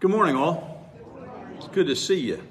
Good 0.00 0.12
morning, 0.12 0.34
all. 0.34 0.90
It's 1.58 1.68
good 1.68 1.86
to 1.88 1.94
see 1.94 2.20
you. 2.20 2.42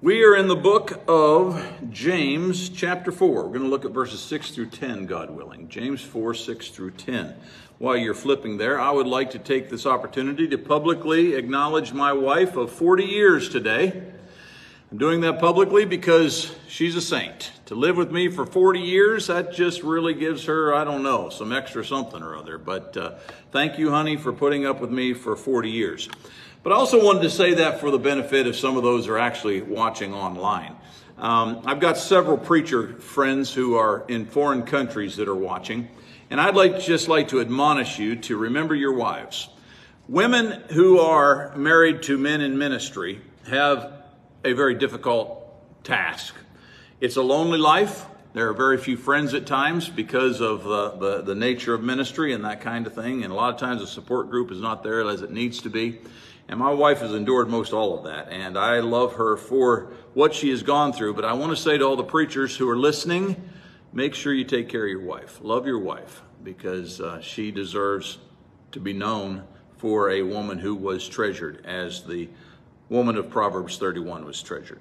We 0.00 0.22
are 0.22 0.36
in 0.36 0.46
the 0.46 0.54
book 0.54 1.02
of 1.08 1.60
James, 1.90 2.68
chapter 2.68 3.10
4. 3.10 3.28
We're 3.28 3.48
going 3.48 3.64
to 3.64 3.68
look 3.68 3.84
at 3.84 3.90
verses 3.90 4.20
6 4.20 4.52
through 4.52 4.68
10, 4.68 5.06
God 5.06 5.30
willing. 5.30 5.68
James 5.68 6.00
4, 6.02 6.34
6 6.34 6.68
through 6.68 6.92
10. 6.92 7.34
While 7.78 7.96
you're 7.96 8.14
flipping 8.14 8.58
there, 8.58 8.80
I 8.80 8.92
would 8.92 9.08
like 9.08 9.32
to 9.32 9.40
take 9.40 9.70
this 9.70 9.86
opportunity 9.86 10.46
to 10.46 10.56
publicly 10.56 11.34
acknowledge 11.34 11.92
my 11.92 12.12
wife 12.12 12.54
of 12.54 12.70
40 12.70 13.06
years 13.06 13.48
today. 13.48 14.00
I'm 14.92 14.98
doing 14.98 15.22
that 15.22 15.40
publicly 15.40 15.84
because 15.84 16.54
she's 16.68 16.94
a 16.94 17.02
saint. 17.02 17.50
To 17.70 17.76
live 17.76 17.96
with 17.96 18.10
me 18.10 18.26
for 18.26 18.44
40 18.44 18.80
years, 18.80 19.28
that 19.28 19.52
just 19.52 19.84
really 19.84 20.12
gives 20.12 20.46
her, 20.46 20.74
I 20.74 20.82
don't 20.82 21.04
know, 21.04 21.28
some 21.30 21.52
extra 21.52 21.84
something 21.84 22.20
or 22.20 22.34
other. 22.34 22.58
But 22.58 22.96
uh, 22.96 23.14
thank 23.52 23.78
you, 23.78 23.90
honey, 23.90 24.16
for 24.16 24.32
putting 24.32 24.66
up 24.66 24.80
with 24.80 24.90
me 24.90 25.14
for 25.14 25.36
40 25.36 25.70
years. 25.70 26.08
But 26.64 26.72
I 26.72 26.74
also 26.74 27.04
wanted 27.04 27.22
to 27.22 27.30
say 27.30 27.54
that 27.54 27.78
for 27.78 27.92
the 27.92 27.98
benefit 28.00 28.48
of 28.48 28.56
some 28.56 28.76
of 28.76 28.82
those 28.82 29.06
who 29.06 29.12
are 29.12 29.20
actually 29.20 29.62
watching 29.62 30.12
online. 30.12 30.74
Um, 31.16 31.62
I've 31.64 31.78
got 31.78 31.96
several 31.96 32.36
preacher 32.36 32.94
friends 32.94 33.54
who 33.54 33.76
are 33.76 34.04
in 34.08 34.26
foreign 34.26 34.64
countries 34.64 35.14
that 35.18 35.28
are 35.28 35.36
watching, 35.36 35.88
and 36.28 36.40
I'd 36.40 36.56
like 36.56 36.80
just 36.80 37.06
like 37.06 37.28
to 37.28 37.40
admonish 37.40 38.00
you 38.00 38.16
to 38.16 38.36
remember 38.36 38.74
your 38.74 38.94
wives. 38.94 39.48
Women 40.08 40.60
who 40.70 40.98
are 40.98 41.56
married 41.56 42.02
to 42.02 42.18
men 42.18 42.40
in 42.40 42.58
ministry 42.58 43.20
have 43.46 43.92
a 44.44 44.54
very 44.54 44.74
difficult 44.74 45.84
task. 45.84 46.34
It's 47.00 47.16
a 47.16 47.22
lonely 47.22 47.56
life. 47.56 48.04
There 48.34 48.50
are 48.50 48.52
very 48.52 48.76
few 48.76 48.98
friends 48.98 49.32
at 49.32 49.46
times 49.46 49.88
because 49.88 50.42
of 50.42 50.66
uh, 50.66 50.96
the, 50.96 51.22
the 51.22 51.34
nature 51.34 51.72
of 51.72 51.82
ministry 51.82 52.34
and 52.34 52.44
that 52.44 52.60
kind 52.60 52.86
of 52.86 52.94
thing. 52.94 53.24
And 53.24 53.32
a 53.32 53.34
lot 53.34 53.54
of 53.54 53.58
times 53.58 53.80
the 53.80 53.86
support 53.86 54.28
group 54.28 54.50
is 54.50 54.60
not 54.60 54.82
there 54.82 55.08
as 55.08 55.22
it 55.22 55.30
needs 55.30 55.62
to 55.62 55.70
be. 55.70 56.00
And 56.46 56.60
my 56.60 56.70
wife 56.70 56.98
has 56.98 57.14
endured 57.14 57.48
most 57.48 57.72
all 57.72 57.96
of 57.96 58.04
that. 58.04 58.28
And 58.28 58.58
I 58.58 58.80
love 58.80 59.14
her 59.14 59.38
for 59.38 59.94
what 60.12 60.34
she 60.34 60.50
has 60.50 60.62
gone 60.62 60.92
through. 60.92 61.14
But 61.14 61.24
I 61.24 61.32
want 61.32 61.52
to 61.52 61.56
say 61.56 61.78
to 61.78 61.84
all 61.86 61.96
the 61.96 62.04
preachers 62.04 62.54
who 62.54 62.68
are 62.68 62.76
listening, 62.76 63.48
make 63.94 64.14
sure 64.14 64.34
you 64.34 64.44
take 64.44 64.68
care 64.68 64.84
of 64.84 64.90
your 64.90 65.00
wife. 65.00 65.40
Love 65.40 65.66
your 65.66 65.78
wife 65.78 66.20
because 66.44 67.00
uh, 67.00 67.22
she 67.22 67.50
deserves 67.50 68.18
to 68.72 68.78
be 68.78 68.92
known 68.92 69.44
for 69.78 70.10
a 70.10 70.20
woman 70.20 70.58
who 70.58 70.74
was 70.74 71.08
treasured 71.08 71.64
as 71.64 72.04
the 72.04 72.28
woman 72.90 73.16
of 73.16 73.30
Proverbs 73.30 73.78
31 73.78 74.26
was 74.26 74.42
treasured. 74.42 74.80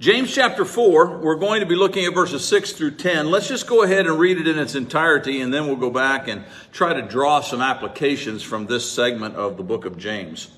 James 0.00 0.34
chapter 0.34 0.64
4, 0.64 1.18
we're 1.18 1.34
going 1.34 1.60
to 1.60 1.66
be 1.66 1.74
looking 1.74 2.06
at 2.06 2.14
verses 2.14 2.42
6 2.46 2.72
through 2.72 2.92
10. 2.92 3.30
Let's 3.30 3.48
just 3.48 3.66
go 3.66 3.82
ahead 3.82 4.06
and 4.06 4.18
read 4.18 4.38
it 4.38 4.48
in 4.48 4.58
its 4.58 4.74
entirety, 4.74 5.42
and 5.42 5.52
then 5.52 5.66
we'll 5.66 5.76
go 5.76 5.90
back 5.90 6.26
and 6.26 6.46
try 6.72 6.94
to 6.94 7.02
draw 7.02 7.42
some 7.42 7.60
applications 7.60 8.42
from 8.42 8.64
this 8.64 8.90
segment 8.90 9.36
of 9.36 9.58
the 9.58 9.62
book 9.62 9.84
of 9.84 9.98
James. 9.98 10.48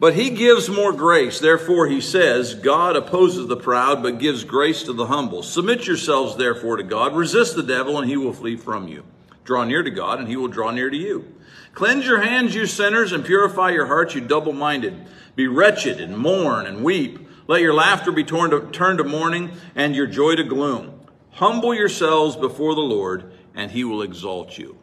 But 0.00 0.14
he 0.14 0.30
gives 0.30 0.68
more 0.68 0.92
grace. 0.92 1.38
Therefore, 1.38 1.86
he 1.86 2.00
says, 2.00 2.56
God 2.56 2.96
opposes 2.96 3.46
the 3.46 3.56
proud, 3.56 4.02
but 4.02 4.18
gives 4.18 4.42
grace 4.42 4.82
to 4.82 4.92
the 4.92 5.06
humble. 5.06 5.44
Submit 5.44 5.86
yourselves, 5.86 6.34
therefore, 6.34 6.76
to 6.76 6.82
God. 6.82 7.14
Resist 7.14 7.54
the 7.54 7.62
devil, 7.62 8.00
and 8.00 8.10
he 8.10 8.16
will 8.16 8.32
flee 8.32 8.56
from 8.56 8.88
you. 8.88 9.04
Draw 9.44 9.62
near 9.62 9.84
to 9.84 9.92
God, 9.92 10.18
and 10.18 10.26
he 10.26 10.34
will 10.34 10.48
draw 10.48 10.72
near 10.72 10.90
to 10.90 10.96
you. 10.96 11.32
Cleanse 11.74 12.04
your 12.04 12.20
hands, 12.20 12.52
you 12.52 12.66
sinners, 12.66 13.12
and 13.12 13.24
purify 13.24 13.70
your 13.70 13.86
hearts, 13.86 14.16
you 14.16 14.22
double 14.22 14.52
minded. 14.52 15.06
Be 15.36 15.46
wretched 15.46 16.00
and 16.00 16.18
mourn 16.18 16.66
and 16.66 16.82
weep. 16.82 17.25
Let 17.48 17.60
your 17.60 17.74
laughter 17.74 18.10
be 18.10 18.24
turned 18.24 18.50
to, 18.50 18.68
turn 18.72 18.96
to 18.96 19.04
mourning 19.04 19.52
and 19.74 19.94
your 19.94 20.06
joy 20.06 20.34
to 20.36 20.44
gloom. 20.44 21.00
Humble 21.32 21.74
yourselves 21.74 22.34
before 22.34 22.74
the 22.74 22.80
Lord, 22.80 23.32
and 23.54 23.70
he 23.70 23.84
will 23.84 24.02
exalt 24.02 24.58
you. 24.58 24.76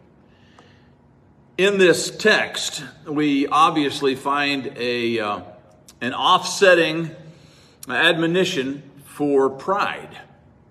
In 1.58 1.78
this 1.78 2.10
text, 2.10 2.84
we 3.06 3.48
obviously 3.48 4.16
find 4.16 4.74
a, 4.78 5.20
uh, 5.20 5.42
an 6.02 6.14
offsetting 6.14 7.12
admonition 7.90 8.90
for 9.04 9.50
pride, 9.50 10.18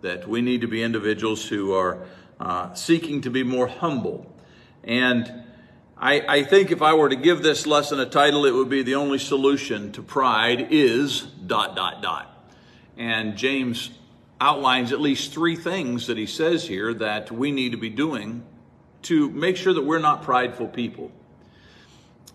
that 0.00 0.26
we 0.26 0.40
need 0.40 0.62
to 0.62 0.66
be 0.66 0.82
individuals 0.82 1.46
who 1.46 1.72
are 1.74 2.04
uh, 2.40 2.74
seeking 2.74 3.20
to 3.20 3.30
be 3.30 3.42
more 3.42 3.68
humble. 3.68 4.34
And 4.82 5.41
I, 6.02 6.38
I 6.38 6.42
think 6.42 6.72
if 6.72 6.82
I 6.82 6.94
were 6.94 7.08
to 7.08 7.14
give 7.14 7.44
this 7.44 7.64
lesson 7.64 8.00
a 8.00 8.06
title, 8.06 8.44
it 8.44 8.50
would 8.50 8.68
be 8.68 8.82
The 8.82 8.96
Only 8.96 9.18
Solution 9.18 9.92
to 9.92 10.02
Pride 10.02 10.66
is 10.72 11.20
dot, 11.20 11.76
dot, 11.76 12.02
dot. 12.02 12.50
And 12.96 13.36
James 13.36 13.88
outlines 14.40 14.90
at 14.90 15.00
least 15.00 15.32
three 15.32 15.54
things 15.54 16.08
that 16.08 16.18
he 16.18 16.26
says 16.26 16.66
here 16.66 16.92
that 16.92 17.30
we 17.30 17.52
need 17.52 17.70
to 17.70 17.78
be 17.78 17.88
doing 17.88 18.42
to 19.02 19.30
make 19.30 19.56
sure 19.56 19.72
that 19.72 19.84
we're 19.84 20.00
not 20.00 20.24
prideful 20.24 20.66
people. 20.66 21.12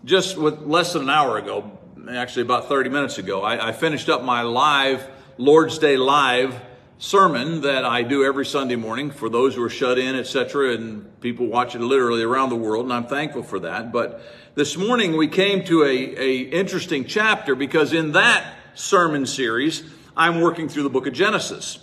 Just 0.02 0.38
with 0.38 0.62
less 0.62 0.94
than 0.94 1.02
an 1.02 1.10
hour 1.10 1.36
ago, 1.36 1.78
actually 2.10 2.42
about 2.42 2.70
30 2.70 2.88
minutes 2.88 3.18
ago, 3.18 3.42
I, 3.42 3.68
I 3.68 3.72
finished 3.72 4.08
up 4.08 4.24
my 4.24 4.40
live 4.40 5.06
Lord's 5.36 5.78
Day 5.78 5.98
Live 5.98 6.58
sermon 6.98 7.60
that 7.60 7.84
I 7.84 8.02
do 8.02 8.24
every 8.24 8.44
Sunday 8.44 8.74
morning 8.74 9.12
for 9.12 9.28
those 9.28 9.54
who 9.54 9.62
are 9.62 9.70
shut 9.70 9.98
in, 9.98 10.16
etc., 10.16 10.74
and 10.74 11.20
people 11.20 11.46
watch 11.46 11.76
it 11.76 11.80
literally 11.80 12.22
around 12.22 12.50
the 12.50 12.56
world, 12.56 12.84
and 12.84 12.92
I'm 12.92 13.06
thankful 13.06 13.44
for 13.44 13.60
that. 13.60 13.92
But 13.92 14.20
this 14.56 14.76
morning 14.76 15.16
we 15.16 15.28
came 15.28 15.64
to 15.66 15.84
a, 15.84 15.88
a 15.88 16.38
interesting 16.40 17.04
chapter 17.04 17.54
because 17.54 17.92
in 17.92 18.12
that 18.12 18.52
sermon 18.74 19.26
series, 19.26 19.84
I'm 20.16 20.40
working 20.40 20.68
through 20.68 20.82
the 20.82 20.90
book 20.90 21.06
of 21.06 21.12
Genesis. 21.12 21.78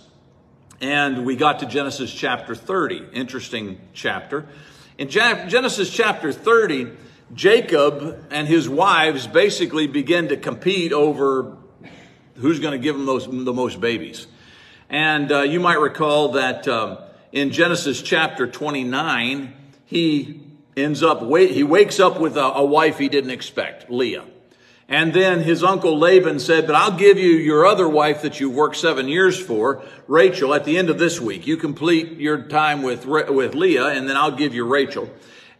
And 0.82 1.24
we 1.24 1.36
got 1.36 1.60
to 1.60 1.66
Genesis 1.66 2.12
chapter 2.12 2.54
30, 2.54 3.06
interesting 3.14 3.80
chapter. 3.94 4.46
In 4.98 5.08
Genesis 5.08 5.90
chapter 5.90 6.30
30, 6.30 6.88
Jacob 7.32 8.26
and 8.30 8.46
his 8.46 8.68
wives 8.68 9.26
basically 9.26 9.86
begin 9.86 10.28
to 10.28 10.36
compete 10.36 10.92
over 10.92 11.56
who's 12.34 12.60
going 12.60 12.72
to 12.72 12.78
give 12.78 12.94
them 12.94 13.06
those, 13.06 13.26
the 13.26 13.54
most 13.54 13.80
babies. 13.80 14.26
And 14.88 15.32
uh, 15.32 15.42
you 15.42 15.60
might 15.60 15.80
recall 15.80 16.32
that 16.32 16.68
um, 16.68 16.98
in 17.32 17.50
Genesis 17.50 18.02
chapter 18.02 18.46
29, 18.46 19.52
he 19.84 20.42
ends 20.76 21.02
up, 21.02 21.22
wait 21.22 21.50
he 21.52 21.62
wakes 21.62 21.98
up 21.98 22.20
with 22.20 22.36
a, 22.36 22.44
a 22.44 22.64
wife 22.64 22.98
he 22.98 23.08
didn't 23.08 23.30
expect, 23.30 23.90
Leah. 23.90 24.24
And 24.88 25.12
then 25.12 25.40
his 25.40 25.64
uncle 25.64 25.98
Laban 25.98 26.38
said, 26.38 26.66
but 26.66 26.76
I'll 26.76 26.96
give 26.96 27.18
you 27.18 27.30
your 27.30 27.66
other 27.66 27.88
wife 27.88 28.22
that 28.22 28.38
you 28.38 28.48
worked 28.48 28.76
seven 28.76 29.08
years 29.08 29.40
for, 29.40 29.82
Rachel, 30.06 30.54
at 30.54 30.64
the 30.64 30.78
end 30.78 30.90
of 30.90 30.98
this 30.98 31.20
week. 31.20 31.46
You 31.46 31.56
complete 31.56 32.18
your 32.18 32.42
time 32.42 32.82
with, 32.82 33.04
with 33.04 33.54
Leah, 33.54 33.88
and 33.88 34.08
then 34.08 34.16
I'll 34.16 34.36
give 34.36 34.54
you 34.54 34.64
Rachel. 34.64 35.10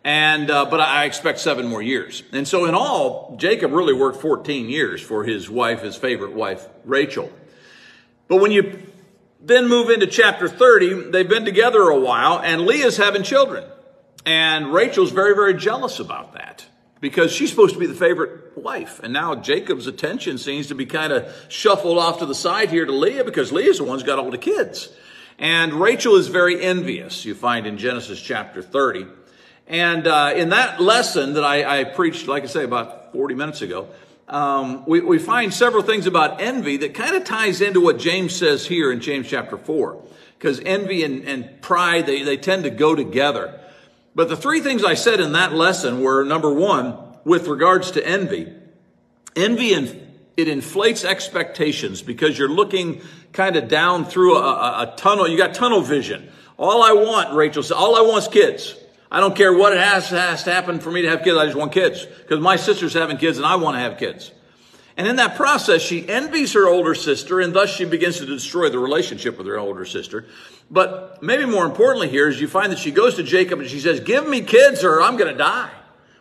And, 0.04 0.48
uh, 0.48 0.66
but 0.66 0.78
I 0.78 1.06
expect 1.06 1.41
seven 1.41 1.66
more 1.66 1.82
years. 1.82 2.22
And 2.31 2.47
so 2.47 2.66
in 2.66 2.76
all, 2.76 3.34
Jacob 3.36 3.72
really 3.72 3.94
worked 3.94 4.20
14 4.20 4.69
years 4.69 5.03
for 5.03 5.25
his 5.25 5.50
wife, 5.50 5.82
his 5.82 5.97
favorite 5.97 6.32
wife, 6.32 6.65
Rachel. 6.84 7.32
But 8.28 8.41
when 8.41 8.53
you 8.53 8.81
then 9.41 9.69
move 9.69 9.91
into 9.91 10.06
chapter 10.06 10.48
30. 10.48 11.10
They've 11.10 11.28
been 11.28 11.44
together 11.44 11.82
a 11.82 11.98
while, 11.98 12.41
and 12.41 12.62
Leah's 12.66 12.97
having 12.97 13.22
children. 13.22 13.64
And 14.24 14.72
Rachel's 14.72 15.12
very, 15.12 15.34
very 15.34 15.54
jealous 15.54 16.00
about 16.00 16.34
that 16.34 16.66
because 17.00 17.32
she's 17.32 17.50
supposed 17.50 17.74
to 17.74 17.80
be 17.80 17.86
the 17.86 17.94
favorite 17.94 18.56
wife. 18.56 19.00
And 19.02 19.12
now 19.12 19.34
Jacob's 19.34 19.86
attention 19.86 20.38
seems 20.38 20.69
to 20.69 20.74
be 20.74 20.86
kind 20.86 21.12
of 21.12 21.32
shuffled 21.48 21.98
off 21.98 22.19
to 22.19 22.26
the 22.26 22.34
side 22.34 22.70
here 22.70 22.84
to 22.84 22.92
Leah 22.92 23.24
because 23.24 23.52
Leah's 23.52 23.78
the 23.78 23.84
one 23.84 23.98
who's 23.98 24.06
got 24.06 24.19
all 24.19 24.30
the 24.30 24.38
kids. 24.38 24.88
And 25.38 25.74
Rachel 25.74 26.16
is 26.16 26.28
very 26.28 26.62
envious, 26.62 27.24
you 27.24 27.34
find 27.34 27.66
in 27.66 27.76
Genesis 27.76 28.20
chapter 28.20 28.62
30. 28.62 29.06
And 29.68 30.06
uh, 30.06 30.32
in 30.34 30.48
that 30.50 30.80
lesson 30.80 31.34
that 31.34 31.44
I, 31.44 31.80
I 31.80 31.84
preached, 31.84 32.26
like 32.26 32.44
I 32.44 32.47
say, 32.47 32.64
about 32.64 33.12
40 33.12 33.34
minutes 33.34 33.62
ago, 33.62 33.88
um, 34.28 34.84
we, 34.87 35.00
we 35.00 35.19
find 35.19 35.54
several 35.54 35.82
things 35.82 36.06
about 36.06 36.41
envy 36.41 36.78
that 36.78 36.95
kind 36.95 37.15
of 37.15 37.24
ties 37.24 37.60
into 37.60 37.80
what 37.80 37.98
James 37.98 38.34
says 38.34 38.66
here 38.66 38.91
in 38.91 39.00
James 39.00 39.28
chapter 39.28 39.56
4. 39.56 40.03
Because 40.39 40.60
envy 40.60 41.03
and, 41.04 41.24
and 41.24 41.62
pride, 41.62 42.06
they, 42.06 42.22
they 42.22 42.36
tend 42.36 42.65
to 42.65 42.71
go 42.71 42.95
together. 42.95 43.60
But 44.15 44.28
the 44.28 44.36
three 44.36 44.60
things 44.60 44.84
I 44.84 44.95
said 44.95 45.21
in 45.21 45.33
that 45.33 45.53
lesson 45.53 46.00
were 46.00 46.24
number 46.24 46.53
one, 46.53 46.97
with 47.24 47.48
regards 47.48 47.92
to 47.92 48.06
envy, 48.06 48.53
envy 49.34 49.74
and 49.74 50.06
it 50.36 50.48
inflates 50.48 51.04
expectations 51.04 52.03
because 52.03 52.39
you're 52.39 52.48
looking 52.48 53.00
kind 53.33 53.56
of 53.56 53.68
down 53.68 54.04
through 54.04 54.36
a, 54.36 54.42
a, 54.42 54.83
a 54.83 54.95
tunnel. 54.97 55.27
You 55.27 55.36
got 55.36 55.54
tunnel 55.54 55.80
vision. 55.80 56.30
All 56.59 56.83
I 56.83 56.92
want, 56.92 57.34
Rachel 57.34 57.62
said, 57.62 57.74
all 57.74 57.97
I 57.97 58.03
want 58.03 58.24
is 58.24 58.28
kids. 58.28 58.77
I 59.10 59.20
don't 59.20 59.36
care 59.36 59.53
what 59.53 59.72
it 59.72 59.78
has, 59.78 60.08
has 60.10 60.44
to 60.44 60.53
happen 60.53 60.80
for 60.80 60.91
me 60.91 61.03
to 61.03 61.08
have 61.08 61.22
kids. 61.22 61.36
I 61.36 61.44
just 61.44 61.56
want 61.56 61.72
kids 61.72 62.04
because 62.04 62.41
my 62.41 62.56
sister's 62.56 62.94
having 62.94 63.18
kids 63.18 63.38
and 63.38 63.47
I 63.47 63.56
want 63.56 63.76
to 63.76 63.80
have 63.80 63.98
kids. 63.98 64.32
And 64.97 65.06
in 65.06 65.16
that 65.16 65.36
process, 65.36 65.82
she 65.82 66.08
envies 66.08 66.54
her 66.54 66.66
older 66.66 66.94
sister 66.94 67.41
and 67.41 67.54
thus 67.54 67.70
she 67.70 67.84
begins 67.84 68.18
to 68.18 68.26
destroy 68.26 68.70
the 68.70 68.78
relationship 68.78 69.36
with 69.36 69.47
her 69.47 69.58
older 69.58 69.84
sister. 69.84 70.26
But 70.70 71.22
maybe 71.22 71.44
more 71.44 71.66
importantly 71.66 72.08
here 72.08 72.28
is 72.28 72.41
you 72.41 72.48
find 72.48 72.72
that 72.72 72.78
she 72.78 72.91
goes 72.91 73.14
to 73.16 73.22
Jacob 73.22 73.60
and 73.60 73.68
she 73.68 73.78
says, 73.78 74.00
give 74.00 74.26
me 74.26 74.41
kids 74.41 74.82
or 74.82 75.03
I'm 75.03 75.16
going 75.16 75.30
to 75.30 75.38
die, 75.38 75.70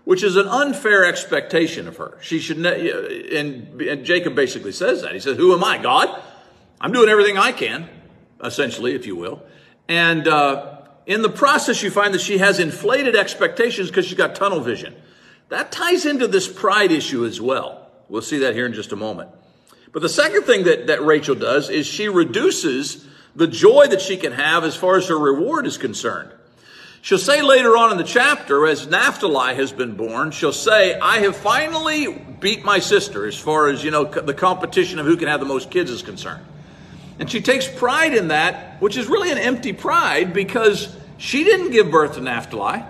which 0.03 0.23
is 0.23 0.35
an 0.35 0.47
unfair 0.47 1.05
expectation 1.05 1.87
of 1.87 1.97
her. 1.97 2.17
She 2.21 2.39
should, 2.39 2.63
and, 2.63 3.81
and 3.81 4.05
Jacob 4.05 4.35
basically 4.35 4.73
says 4.73 5.01
that. 5.01 5.13
He 5.13 5.19
says, 5.19 5.37
who 5.37 5.53
am 5.53 5.63
I, 5.63 5.77
God? 5.77 6.21
I'm 6.79 6.91
doing 6.91 7.09
everything 7.09 7.37
I 7.37 7.53
can, 7.53 7.89
essentially, 8.43 8.93
if 8.93 9.07
you 9.07 9.15
will. 9.15 9.41
And, 9.87 10.27
uh, 10.27 10.74
in 11.05 11.21
the 11.21 11.29
process, 11.29 11.83
you 11.83 11.91
find 11.91 12.13
that 12.13 12.21
she 12.21 12.39
has 12.39 12.59
inflated 12.59 13.15
expectations 13.15 13.89
because 13.89 14.05
she's 14.05 14.17
got 14.17 14.35
tunnel 14.35 14.59
vision. 14.59 14.95
that 15.49 15.71
ties 15.71 16.05
into 16.05 16.27
this 16.27 16.47
pride 16.47 16.91
issue 16.91 17.25
as 17.25 17.39
well. 17.39 17.89
We'll 18.09 18.21
see 18.21 18.39
that 18.39 18.55
here 18.55 18.65
in 18.65 18.73
just 18.73 18.91
a 18.91 18.95
moment. 18.95 19.29
But 19.91 20.01
the 20.01 20.09
second 20.09 20.43
thing 20.43 20.65
that, 20.65 20.87
that 20.87 21.03
Rachel 21.05 21.35
does 21.35 21.69
is 21.69 21.87
she 21.87 22.09
reduces 22.09 23.05
the 23.35 23.47
joy 23.47 23.87
that 23.87 24.01
she 24.01 24.17
can 24.17 24.33
have 24.33 24.63
as 24.63 24.75
far 24.75 24.97
as 24.97 25.07
her 25.07 25.17
reward 25.17 25.67
is 25.67 25.77
concerned. 25.77 26.31
She'll 27.01 27.19
say 27.19 27.43
later 27.43 27.77
on 27.77 27.91
in 27.91 27.97
the 27.97 28.03
chapter, 28.03 28.65
as 28.65 28.87
Naphtali 28.87 29.55
has 29.55 29.71
been 29.71 29.95
born, 29.95 30.31
she'll 30.31 30.51
say, 30.51 30.99
I 30.99 31.19
have 31.19 31.35
finally 31.35 32.07
beat 32.39 32.65
my 32.65 32.79
sister 32.79 33.27
as 33.27 33.37
far 33.37 33.67
as, 33.67 33.83
you 33.83 33.91
know, 33.91 34.05
the 34.05 34.33
competition 34.33 34.97
of 34.97 35.05
who 35.05 35.15
can 35.15 35.27
have 35.27 35.39
the 35.39 35.45
most 35.45 35.69
kids 35.69 35.91
is 35.91 36.01
concerned. 36.01 36.43
And 37.19 37.29
she 37.29 37.41
takes 37.41 37.67
pride 37.67 38.13
in 38.13 38.29
that, 38.29 38.81
which 38.81 38.97
is 38.97 39.07
really 39.07 39.31
an 39.31 39.37
empty 39.37 39.73
pride 39.73 40.33
because 40.33 40.93
she 41.17 41.43
didn't 41.43 41.71
give 41.71 41.89
birth 41.89 42.15
to 42.15 42.21
Naphtali. 42.21 42.83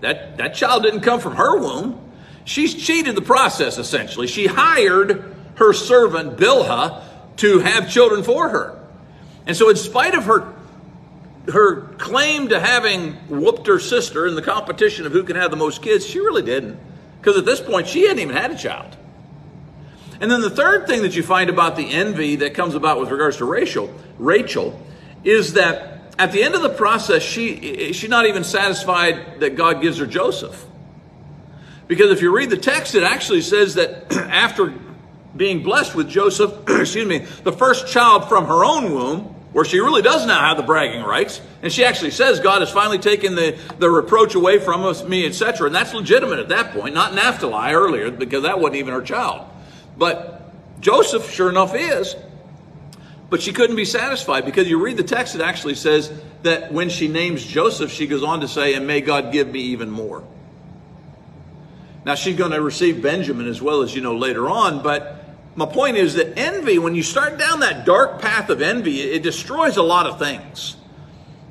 That, 0.00 0.38
that 0.38 0.54
child 0.54 0.82
didn't 0.82 1.00
come 1.00 1.20
from 1.20 1.36
her 1.36 1.58
womb. 1.58 2.00
She's 2.44 2.74
cheated 2.74 3.14
the 3.14 3.22
process, 3.22 3.76
essentially. 3.76 4.26
She 4.26 4.46
hired 4.46 5.34
her 5.56 5.72
servant, 5.74 6.38
Bilhah, 6.38 7.02
to 7.36 7.58
have 7.58 7.90
children 7.90 8.22
for 8.22 8.48
her. 8.48 8.78
And 9.46 9.56
so, 9.56 9.68
in 9.68 9.76
spite 9.76 10.14
of 10.14 10.24
her 10.24 10.54
her 11.50 11.82
claim 11.98 12.48
to 12.48 12.60
having 12.60 13.14
whooped 13.28 13.66
her 13.66 13.78
sister 13.78 14.26
in 14.26 14.34
the 14.34 14.42
competition 14.42 15.06
of 15.06 15.12
who 15.12 15.22
can 15.24 15.36
have 15.36 15.50
the 15.50 15.56
most 15.56 15.82
kids, 15.82 16.06
she 16.06 16.18
really 16.20 16.42
didn't. 16.42 16.78
Because 17.20 17.36
at 17.36 17.44
this 17.44 17.60
point, 17.60 17.88
she 17.88 18.02
hadn't 18.02 18.18
even 18.18 18.36
had 18.36 18.50
a 18.50 18.56
child. 18.56 18.96
And 20.20 20.30
then 20.30 20.42
the 20.42 20.50
third 20.50 20.86
thing 20.86 21.02
that 21.02 21.16
you 21.16 21.22
find 21.22 21.48
about 21.48 21.76
the 21.76 21.90
envy 21.90 22.36
that 22.36 22.54
comes 22.54 22.74
about 22.74 23.00
with 23.00 23.10
regards 23.10 23.38
to 23.38 23.46
Rachel, 23.46 23.92
Rachel, 24.18 24.78
is 25.24 25.54
that 25.54 26.14
at 26.18 26.32
the 26.32 26.42
end 26.42 26.54
of 26.54 26.60
the 26.60 26.68
process, 26.68 27.22
she 27.22 27.92
she's 27.94 28.10
not 28.10 28.26
even 28.26 28.44
satisfied 28.44 29.40
that 29.40 29.56
God 29.56 29.80
gives 29.80 29.98
her 29.98 30.06
Joseph. 30.06 30.66
Because 31.88 32.12
if 32.12 32.22
you 32.22 32.34
read 32.34 32.50
the 32.50 32.56
text, 32.56 32.94
it 32.94 33.02
actually 33.02 33.40
says 33.40 33.74
that 33.74 34.12
after 34.12 34.72
being 35.34 35.62
blessed 35.62 35.94
with 35.94 36.08
Joseph, 36.08 36.52
excuse 36.68 37.06
me, 37.06 37.18
the 37.42 37.52
first 37.52 37.88
child 37.88 38.28
from 38.28 38.46
her 38.46 38.64
own 38.64 38.92
womb, 38.92 39.34
where 39.52 39.64
she 39.64 39.80
really 39.80 40.02
does 40.02 40.26
now 40.26 40.40
have 40.40 40.56
the 40.56 40.62
bragging 40.62 41.02
rights. 41.02 41.40
And 41.62 41.72
she 41.72 41.84
actually 41.84 42.12
says, 42.12 42.38
God 42.38 42.60
has 42.60 42.70
finally 42.70 42.98
taken 42.98 43.34
the, 43.34 43.58
the 43.78 43.90
reproach 43.90 44.34
away 44.34 44.58
from 44.58 44.84
us, 44.84 45.02
me, 45.02 45.26
etc. 45.26 45.66
And 45.66 45.74
that's 45.74 45.92
legitimate 45.92 46.38
at 46.38 46.50
that 46.50 46.72
point, 46.72 46.94
not 46.94 47.14
Naphtali 47.14 47.72
earlier, 47.72 48.10
because 48.10 48.44
that 48.44 48.60
wasn't 48.60 48.76
even 48.76 48.94
her 48.94 49.02
child. 49.02 49.49
But 50.00 50.80
Joseph, 50.80 51.30
sure 51.30 51.50
enough, 51.50 51.74
is. 51.74 52.16
But 53.28 53.42
she 53.42 53.52
couldn't 53.52 53.76
be 53.76 53.84
satisfied 53.84 54.46
because 54.46 54.66
you 54.66 54.82
read 54.82 54.96
the 54.96 55.02
text, 55.02 55.34
it 55.34 55.42
actually 55.42 55.74
says 55.74 56.10
that 56.42 56.72
when 56.72 56.88
she 56.88 57.06
names 57.06 57.44
Joseph, 57.44 57.92
she 57.92 58.06
goes 58.06 58.22
on 58.22 58.40
to 58.40 58.48
say, 58.48 58.72
and 58.72 58.86
may 58.86 59.02
God 59.02 59.30
give 59.30 59.48
me 59.48 59.60
even 59.60 59.90
more. 59.90 60.24
Now 62.06 62.14
she's 62.14 62.34
going 62.34 62.52
to 62.52 62.62
receive 62.62 63.02
Benjamin 63.02 63.46
as 63.46 63.60
well 63.60 63.82
as 63.82 63.94
you 63.94 64.00
know 64.00 64.16
later 64.16 64.48
on, 64.48 64.82
but 64.82 65.22
my 65.54 65.66
point 65.66 65.98
is 65.98 66.14
that 66.14 66.38
envy, 66.38 66.78
when 66.78 66.94
you 66.94 67.02
start 67.02 67.38
down 67.38 67.60
that 67.60 67.84
dark 67.84 68.22
path 68.22 68.48
of 68.48 68.62
envy, 68.62 69.02
it 69.02 69.22
destroys 69.22 69.76
a 69.76 69.82
lot 69.82 70.06
of 70.06 70.18
things. 70.18 70.76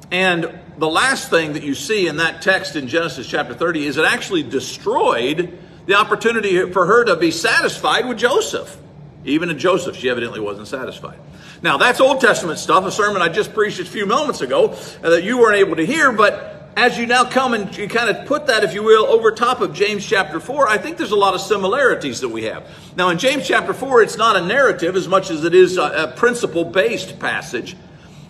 And 0.10 0.60
the 0.80 0.90
last 0.90 1.30
thing 1.30 1.54
that 1.54 1.62
you 1.62 1.76
see 1.76 2.08
in 2.08 2.18
that 2.18 2.42
text 2.42 2.76
in 2.76 2.88
Genesis 2.88 3.28
chapter 3.28 3.54
30 3.54 3.86
is 3.86 3.98
it 3.98 4.06
actually 4.06 4.42
destroyed 4.42 5.56
the 5.90 5.96
opportunity 5.96 6.72
for 6.72 6.86
her 6.86 7.04
to 7.04 7.16
be 7.16 7.32
satisfied 7.32 8.08
with 8.08 8.20
Joseph. 8.20 8.78
Even 9.26 9.50
in 9.50 9.58
Joseph, 9.58 9.96
she 9.96 10.08
evidently 10.08 10.40
wasn't 10.40 10.68
satisfied. 10.68 11.18
Now, 11.64 11.78
that's 11.78 12.00
Old 12.00 12.22
Testament 12.22 12.60
stuff, 12.60 12.86
a 12.86 12.92
sermon 12.92 13.24
I 13.24 13.30
just 13.30 13.56
preached 13.56 13.80
a 13.80 13.86
few 13.86 14.06
moments 14.06 14.42
ago 14.42 14.70
uh, 15.04 15.10
that 15.10 15.24
you 15.24 15.40
weren't 15.40 15.58
able 15.58 15.78
to 15.78 15.86
hear, 15.86 16.12
but 16.12 16.72
as 16.78 17.00
you 17.00 17.08
now 17.08 17.24
come 17.26 17.56
and 17.56 17.76
you 17.76 17.88
kind 17.88 18.16
of 18.16 18.28
put 18.28 18.46
that, 18.46 18.64
if 18.64 18.76
you 18.76 18.84
will, 18.84 19.08
over 19.08 19.32
top 19.32 19.62
of 19.62 19.74
James 19.74 20.06
chapter 20.06 20.40
4, 20.40 20.70
I 20.70 20.78
think 20.78 20.98
there's 20.98 21.10
a 21.10 21.16
lot 21.16 21.34
of 21.34 21.42
similarities 21.42 22.22
that 22.22 22.30
we 22.30 22.44
have. 22.44 22.70
Now, 22.96 23.10
in 23.10 23.18
James 23.18 23.48
chapter 23.48 23.74
4, 23.74 24.04
it's 24.04 24.16
not 24.16 24.36
a 24.36 24.46
narrative 24.46 24.96
as 24.96 25.08
much 25.08 25.32
as 25.32 25.44
it 25.44 25.56
is 25.56 25.78
a, 25.78 25.82
a 25.82 26.08
principle 26.16 26.66
based 26.66 27.18
passage. 27.18 27.76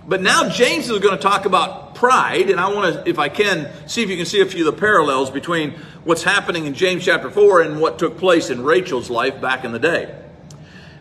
But 0.10 0.24
now 0.24 0.50
James 0.50 0.90
is 0.90 0.98
going 0.98 1.16
to 1.16 1.22
talk 1.22 1.46
about 1.46 1.94
pride, 1.94 2.50
and 2.50 2.60
I 2.60 2.74
want 2.74 2.96
to, 2.96 3.08
if 3.08 3.20
I 3.20 3.30
can, 3.30 3.70
see 3.88 4.02
if 4.02 4.10
you 4.10 4.18
can 4.18 4.26
see 4.26 4.42
a 4.42 4.46
few 4.48 4.68
of 4.68 4.74
the 4.74 4.80
parallels 4.80 5.30
between 5.30 5.74
what's 6.04 6.24
happening 6.24 6.66
in 6.66 6.74
James 6.74 7.06
chapter 7.06 7.30
4 7.30 7.62
and 7.62 7.80
what 7.80 8.00
took 8.00 8.18
place 8.18 8.50
in 8.50 8.64
Rachel's 8.64 9.12
life 9.12 9.40
back 9.40 9.66
in 9.66 9.72
the 9.72 9.78
day. 9.78 10.16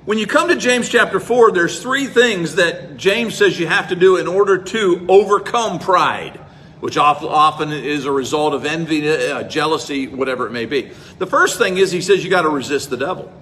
When 0.04 0.18
you 0.18 0.26
come 0.26 0.48
to 0.48 0.56
James 0.56 0.90
chapter 0.90 1.20
4, 1.20 1.52
there's 1.52 1.80
three 1.80 2.06
things 2.06 2.56
that 2.56 2.98
James 2.98 3.34
says 3.34 3.58
you 3.58 3.66
have 3.66 3.88
to 3.88 3.96
do 3.96 4.18
in 4.18 4.26
order 4.28 4.58
to 4.58 5.06
overcome 5.08 5.78
pride 5.78 6.38
which 6.80 6.96
often 6.96 7.72
is 7.72 8.04
a 8.04 8.12
result 8.12 8.54
of 8.54 8.64
envy, 8.64 9.10
uh, 9.10 9.42
jealousy, 9.42 10.06
whatever 10.06 10.46
it 10.46 10.52
may 10.52 10.64
be. 10.64 10.92
The 11.18 11.26
first 11.26 11.58
thing 11.58 11.76
is 11.76 11.90
he 11.90 12.00
says 12.00 12.22
you 12.22 12.30
got 12.30 12.42
to 12.42 12.48
resist 12.48 12.88
the 12.88 12.96
devil. 12.96 13.32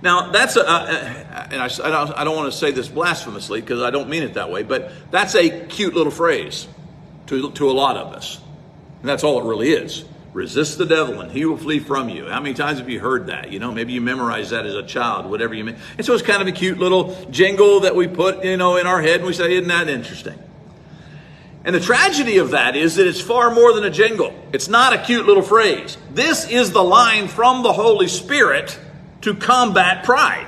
Now, 0.00 0.30
that's 0.30 0.56
a, 0.56 0.60
uh, 0.60 0.72
uh, 0.72 1.48
and 1.50 1.60
I, 1.60 1.66
I, 1.66 1.90
don't, 1.90 2.18
I 2.18 2.24
don't 2.24 2.36
want 2.36 2.52
to 2.52 2.56
say 2.56 2.70
this 2.70 2.88
blasphemously 2.88 3.60
because 3.60 3.82
I 3.82 3.90
don't 3.90 4.08
mean 4.08 4.22
it 4.22 4.34
that 4.34 4.50
way, 4.50 4.62
but 4.62 4.92
that's 5.10 5.34
a 5.34 5.66
cute 5.66 5.94
little 5.94 6.12
phrase 6.12 6.68
to, 7.26 7.50
to 7.52 7.70
a 7.70 7.72
lot 7.72 7.96
of 7.96 8.12
us. 8.12 8.40
And 9.00 9.08
that's 9.08 9.24
all 9.24 9.40
it 9.40 9.48
really 9.48 9.70
is. 9.70 10.04
Resist 10.32 10.78
the 10.78 10.86
devil 10.86 11.20
and 11.20 11.32
he 11.32 11.44
will 11.46 11.56
flee 11.56 11.80
from 11.80 12.08
you. 12.08 12.26
How 12.26 12.40
many 12.40 12.54
times 12.54 12.78
have 12.78 12.88
you 12.88 13.00
heard 13.00 13.26
that? 13.26 13.50
You 13.50 13.58
know, 13.58 13.72
maybe 13.72 13.92
you 13.92 14.00
memorized 14.00 14.50
that 14.50 14.66
as 14.66 14.74
a 14.74 14.84
child, 14.84 15.26
whatever 15.26 15.54
you 15.54 15.64
mean. 15.64 15.76
And 15.96 16.06
so 16.06 16.12
it's 16.12 16.22
kind 16.22 16.40
of 16.40 16.46
a 16.46 16.52
cute 16.52 16.78
little 16.78 17.16
jingle 17.30 17.80
that 17.80 17.96
we 17.96 18.06
put, 18.06 18.44
you 18.44 18.56
know, 18.56 18.76
in 18.76 18.86
our 18.86 19.02
head 19.02 19.16
and 19.16 19.26
we 19.26 19.32
say, 19.32 19.54
isn't 19.54 19.68
that 19.68 19.88
interesting? 19.88 20.38
And 21.64 21.74
the 21.74 21.80
tragedy 21.80 22.38
of 22.38 22.52
that 22.52 22.76
is 22.76 22.96
that 22.96 23.06
it's 23.06 23.20
far 23.20 23.52
more 23.52 23.72
than 23.72 23.84
a 23.84 23.90
jingle. 23.90 24.32
It's 24.52 24.68
not 24.68 24.92
a 24.92 24.98
cute 24.98 25.26
little 25.26 25.42
phrase. 25.42 25.98
This 26.12 26.48
is 26.48 26.70
the 26.70 26.84
line 26.84 27.26
from 27.26 27.62
the 27.62 27.72
Holy 27.72 28.06
Spirit 28.06 28.78
to 29.22 29.34
combat 29.34 30.04
pride. 30.04 30.46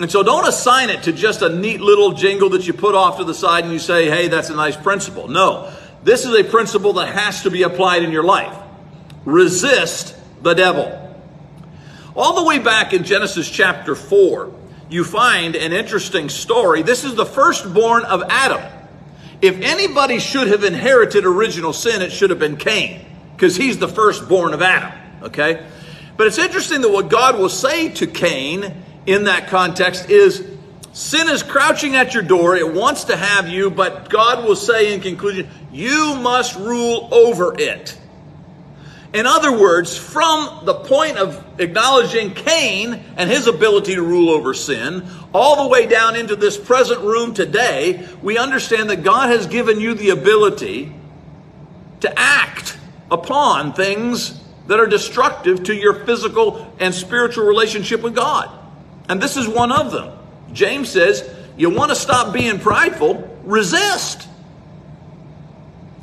And 0.00 0.10
so 0.10 0.22
don't 0.22 0.46
assign 0.46 0.90
it 0.90 1.04
to 1.04 1.12
just 1.12 1.42
a 1.42 1.48
neat 1.48 1.80
little 1.80 2.12
jingle 2.12 2.50
that 2.50 2.66
you 2.66 2.74
put 2.74 2.94
off 2.94 3.16
to 3.16 3.24
the 3.24 3.34
side 3.34 3.64
and 3.64 3.72
you 3.72 3.78
say, 3.78 4.10
hey, 4.10 4.28
that's 4.28 4.50
a 4.50 4.54
nice 4.54 4.76
principle. 4.76 5.28
No, 5.28 5.72
this 6.02 6.24
is 6.26 6.38
a 6.38 6.44
principle 6.44 6.94
that 6.94 7.14
has 7.14 7.42
to 7.42 7.50
be 7.50 7.62
applied 7.62 8.02
in 8.02 8.12
your 8.12 8.24
life. 8.24 8.56
Resist 9.24 10.14
the 10.42 10.54
devil. 10.54 11.02
All 12.14 12.34
the 12.34 12.44
way 12.44 12.58
back 12.58 12.92
in 12.92 13.04
Genesis 13.04 13.50
chapter 13.50 13.94
4, 13.94 14.52
you 14.88 15.02
find 15.02 15.56
an 15.56 15.72
interesting 15.72 16.28
story. 16.28 16.82
This 16.82 17.04
is 17.04 17.14
the 17.14 17.26
firstborn 17.26 18.04
of 18.04 18.22
Adam. 18.28 18.62
If 19.42 19.60
anybody 19.60 20.18
should 20.18 20.48
have 20.48 20.64
inherited 20.64 21.24
original 21.24 21.72
sin, 21.72 22.02
it 22.02 22.12
should 22.12 22.30
have 22.30 22.38
been 22.38 22.56
Cain, 22.56 23.04
because 23.34 23.56
he's 23.56 23.78
the 23.78 23.88
firstborn 23.88 24.54
of 24.54 24.62
Adam. 24.62 24.92
Okay? 25.22 25.66
But 26.16 26.26
it's 26.26 26.38
interesting 26.38 26.80
that 26.80 26.90
what 26.90 27.08
God 27.08 27.38
will 27.38 27.48
say 27.48 27.90
to 27.90 28.06
Cain 28.06 28.74
in 29.06 29.24
that 29.24 29.48
context 29.48 30.08
is 30.10 30.46
sin 30.92 31.28
is 31.28 31.42
crouching 31.42 31.94
at 31.94 32.14
your 32.14 32.22
door. 32.22 32.56
It 32.56 32.72
wants 32.72 33.04
to 33.04 33.16
have 33.16 33.48
you, 33.48 33.70
but 33.70 34.08
God 34.08 34.44
will 34.44 34.56
say 34.56 34.94
in 34.94 35.00
conclusion, 35.00 35.48
you 35.72 36.16
must 36.16 36.58
rule 36.58 37.08
over 37.12 37.54
it. 37.58 37.98
In 39.12 39.24
other 39.26 39.56
words, 39.56 39.96
from 39.96 40.64
the 40.64 40.74
point 40.74 41.16
of 41.16 41.42
acknowledging 41.58 42.34
Cain 42.34 43.02
and 43.16 43.30
his 43.30 43.46
ability 43.46 43.94
to 43.94 44.02
rule 44.02 44.30
over 44.30 44.52
sin, 44.52 45.08
all 45.32 45.64
the 45.64 45.68
way 45.68 45.86
down 45.86 46.16
into 46.16 46.36
this 46.36 46.58
present 46.58 47.00
room 47.00 47.32
today, 47.32 48.06
we 48.22 48.36
understand 48.36 48.90
that 48.90 49.04
God 49.04 49.30
has 49.30 49.46
given 49.46 49.80
you 49.80 49.94
the 49.94 50.10
ability 50.10 50.92
to 52.00 52.18
act 52.18 52.76
upon 53.10 53.72
things 53.72 54.40
that 54.66 54.80
are 54.80 54.86
destructive 54.86 55.64
to 55.64 55.74
your 55.74 56.04
physical 56.04 56.72
and 56.78 56.94
spiritual 56.94 57.44
relationship 57.46 58.02
with 58.02 58.14
God. 58.14 58.50
And 59.08 59.20
this 59.22 59.36
is 59.36 59.48
one 59.48 59.72
of 59.72 59.92
them. 59.92 60.12
James 60.52 60.88
says, 60.88 61.28
you 61.56 61.70
want 61.70 61.90
to 61.90 61.96
stop 61.96 62.32
being 62.32 62.58
prideful, 62.58 63.40
resist. 63.44 64.28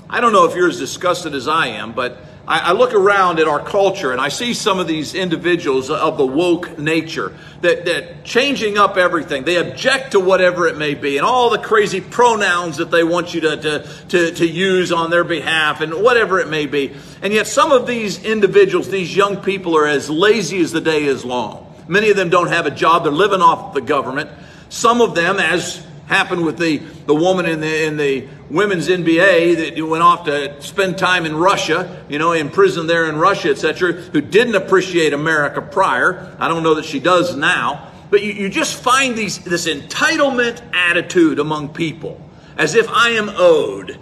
I 0.09 0.21
don't 0.21 0.33
know 0.33 0.45
if 0.45 0.55
you're 0.55 0.69
as 0.69 0.79
disgusted 0.79 1.33
as 1.33 1.47
I 1.47 1.67
am, 1.67 1.93
but 1.93 2.17
I, 2.45 2.59
I 2.59 2.71
look 2.73 2.93
around 2.93 3.39
at 3.39 3.47
our 3.47 3.63
culture 3.63 4.11
and 4.11 4.19
I 4.19 4.27
see 4.27 4.53
some 4.53 4.79
of 4.79 4.87
these 4.87 5.15
individuals 5.15 5.89
of 5.89 6.17
the 6.17 6.25
woke 6.25 6.77
nature 6.77 7.33
that, 7.61 7.85
that 7.85 8.25
changing 8.25 8.77
up 8.77 8.97
everything. 8.97 9.45
They 9.45 9.55
object 9.55 10.11
to 10.11 10.19
whatever 10.19 10.67
it 10.67 10.77
may 10.77 10.93
be 10.93 11.17
and 11.17 11.25
all 11.25 11.49
the 11.49 11.57
crazy 11.57 12.01
pronouns 12.01 12.77
that 12.77 12.91
they 12.91 13.03
want 13.03 13.33
you 13.33 13.41
to, 13.41 13.57
to, 13.57 13.87
to, 14.09 14.31
to 14.33 14.45
use 14.45 14.91
on 14.91 15.09
their 15.09 15.23
behalf 15.23 15.79
and 15.79 16.03
whatever 16.03 16.39
it 16.39 16.49
may 16.49 16.65
be. 16.65 16.93
And 17.21 17.31
yet 17.31 17.47
some 17.47 17.71
of 17.71 17.87
these 17.87 18.23
individuals, 18.25 18.89
these 18.89 19.15
young 19.15 19.37
people 19.37 19.77
are 19.77 19.87
as 19.87 20.09
lazy 20.09 20.59
as 20.59 20.73
the 20.73 20.81
day 20.81 21.05
is 21.05 21.23
long. 21.23 21.73
Many 21.87 22.09
of 22.09 22.17
them 22.17 22.29
don't 22.29 22.47
have 22.47 22.65
a 22.65 22.71
job. 22.71 23.03
They're 23.03 23.11
living 23.11 23.41
off 23.41 23.73
the 23.73 23.81
government. 23.81 24.29
Some 24.67 25.01
of 25.01 25.15
them, 25.15 25.39
as 25.39 25.85
happened 26.07 26.45
with 26.45 26.57
the, 26.57 26.77
the 26.77 27.15
woman 27.15 27.45
in 27.45 27.59
the, 27.59 27.85
in 27.85 27.97
the 27.97 28.27
women's 28.49 28.87
NBA 28.87 29.75
that 29.75 29.87
went 29.87 30.03
off 30.03 30.25
to 30.25 30.61
spend 30.61 30.97
time 30.97 31.25
in 31.25 31.35
Russia, 31.35 32.05
you 32.09 32.19
know, 32.19 32.33
in 32.33 32.49
prison 32.49 32.87
there 32.87 33.09
in 33.09 33.17
Russia, 33.17 33.49
etc., 33.49 33.93
who 33.93 34.21
didn't 34.21 34.55
appreciate 34.55 35.13
America 35.13 35.61
prior. 35.61 36.35
I 36.39 36.47
don't 36.47 36.63
know 36.63 36.75
that 36.75 36.85
she 36.85 36.99
does 36.99 37.35
now. 37.35 37.91
But 38.09 38.21
you, 38.21 38.33
you 38.33 38.49
just 38.49 38.75
find 38.75 39.15
these, 39.15 39.39
this 39.39 39.67
entitlement 39.67 40.61
attitude 40.73 41.39
among 41.39 41.69
people, 41.69 42.21
as 42.57 42.75
if 42.75 42.87
I 42.89 43.11
am 43.11 43.29
owed. 43.29 43.97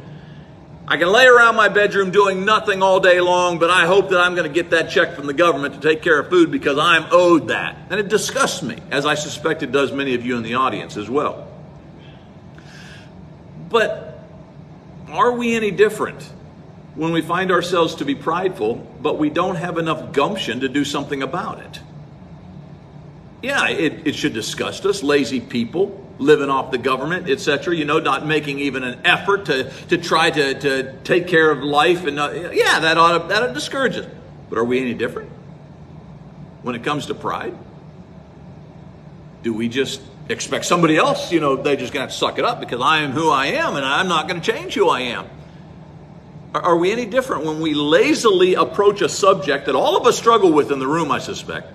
I 0.85 0.97
can 0.97 1.07
lay 1.07 1.25
around 1.25 1.55
my 1.55 1.69
bedroom 1.69 2.11
doing 2.11 2.43
nothing 2.43 2.83
all 2.83 2.99
day 2.99 3.21
long, 3.21 3.59
but 3.59 3.69
I 3.69 3.85
hope 3.85 4.09
that 4.09 4.19
I'm 4.19 4.35
going 4.35 4.51
to 4.51 4.53
get 4.53 4.71
that 4.71 4.89
check 4.89 5.15
from 5.15 5.27
the 5.27 5.33
government 5.33 5.75
to 5.75 5.79
take 5.79 6.01
care 6.01 6.19
of 6.19 6.29
food 6.29 6.51
because 6.51 6.77
I'm 6.77 7.05
owed 7.11 7.47
that. 7.47 7.77
And 7.89 7.99
it 8.01 8.09
disgusts 8.09 8.61
me, 8.61 8.77
as 8.89 9.05
I 9.05 9.15
suspect 9.15 9.63
it 9.63 9.71
does 9.71 9.93
many 9.93 10.15
of 10.15 10.25
you 10.25 10.35
in 10.35 10.43
the 10.43 10.55
audience 10.55 10.97
as 10.97 11.09
well. 11.09 11.50
But 13.71 14.19
are 15.09 15.31
we 15.31 15.55
any 15.55 15.71
different 15.71 16.21
when 16.95 17.13
we 17.13 17.21
find 17.21 17.51
ourselves 17.51 17.95
to 17.95 18.05
be 18.05 18.15
prideful, 18.15 18.75
but 19.01 19.17
we 19.17 19.29
don't 19.29 19.55
have 19.55 19.77
enough 19.77 20.11
gumption 20.11 20.59
to 20.59 20.69
do 20.69 20.83
something 20.85 21.23
about 21.23 21.61
it? 21.61 21.79
Yeah, 23.41 23.69
it, 23.69 24.05
it 24.05 24.15
should 24.15 24.33
disgust 24.33 24.85
us, 24.85 25.01
lazy 25.01 25.39
people 25.39 25.97
living 26.19 26.49
off 26.49 26.69
the 26.69 26.77
government, 26.77 27.29
etc. 27.29 27.75
You 27.75 27.85
know, 27.85 27.99
not 27.99 28.25
making 28.25 28.59
even 28.59 28.83
an 28.83 29.01
effort 29.05 29.45
to, 29.45 29.71
to 29.87 29.97
try 29.97 30.29
to, 30.29 30.59
to 30.59 30.93
take 30.99 31.27
care 31.27 31.49
of 31.49 31.63
life. 31.63 32.05
And 32.05 32.19
uh, 32.19 32.51
yeah, 32.53 32.79
that 32.81 32.97
ought 32.97 33.17
to, 33.17 33.27
that 33.29 33.43
ought 33.43 33.47
to 33.47 33.53
discourage 33.53 33.97
us. 33.97 34.05
But 34.49 34.59
are 34.59 34.63
we 34.63 34.79
any 34.79 34.93
different 34.93 35.29
when 36.61 36.75
it 36.75 36.83
comes 36.83 37.07
to 37.07 37.15
pride? 37.15 37.57
Do 39.41 39.53
we 39.53 39.69
just 39.69 40.01
expect 40.31 40.65
somebody 40.65 40.97
else, 40.97 41.31
you 41.31 41.39
know, 41.39 41.55
they're 41.55 41.75
just 41.75 41.93
going 41.93 42.07
to 42.07 42.13
suck 42.13 42.39
it 42.39 42.45
up 42.45 42.59
because 42.59 42.81
I 42.81 42.99
am 42.99 43.11
who 43.11 43.29
I 43.29 43.47
am 43.47 43.75
and 43.75 43.85
I'm 43.85 44.07
not 44.07 44.27
going 44.27 44.41
to 44.41 44.51
change 44.51 44.73
who 44.73 44.89
I 44.89 45.01
am? 45.01 45.27
Are, 46.53 46.61
are 46.61 46.77
we 46.77 46.91
any 46.91 47.05
different 47.05 47.45
when 47.45 47.59
we 47.59 47.73
lazily 47.73 48.55
approach 48.55 49.01
a 49.01 49.09
subject 49.09 49.65
that 49.65 49.75
all 49.75 49.97
of 49.97 50.05
us 50.05 50.17
struggle 50.17 50.51
with 50.51 50.71
in 50.71 50.79
the 50.79 50.87
room, 50.87 51.11
I 51.11 51.19
suspect? 51.19 51.71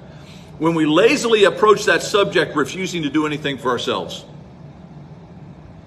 when 0.59 0.75
we 0.75 0.87
lazily 0.87 1.45
approach 1.45 1.85
that 1.85 2.03
subject, 2.03 2.57
refusing 2.57 3.03
to 3.03 3.11
do 3.11 3.27
anything 3.27 3.59
for 3.59 3.71
ourselves. 3.71 4.25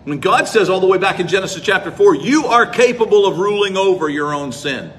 When 0.03 0.19
God 0.19 0.47
says 0.47 0.69
all 0.69 0.79
the 0.79 0.88
way 0.88 0.97
back 0.97 1.19
in 1.19 1.27
Genesis 1.27 1.61
chapter 1.61 1.91
4, 1.91 2.15
you 2.15 2.45
are 2.45 2.65
capable 2.65 3.25
of 3.25 3.39
ruling 3.39 3.77
over 3.77 4.09
your 4.09 4.33
own 4.33 4.51
sin. 4.51 4.91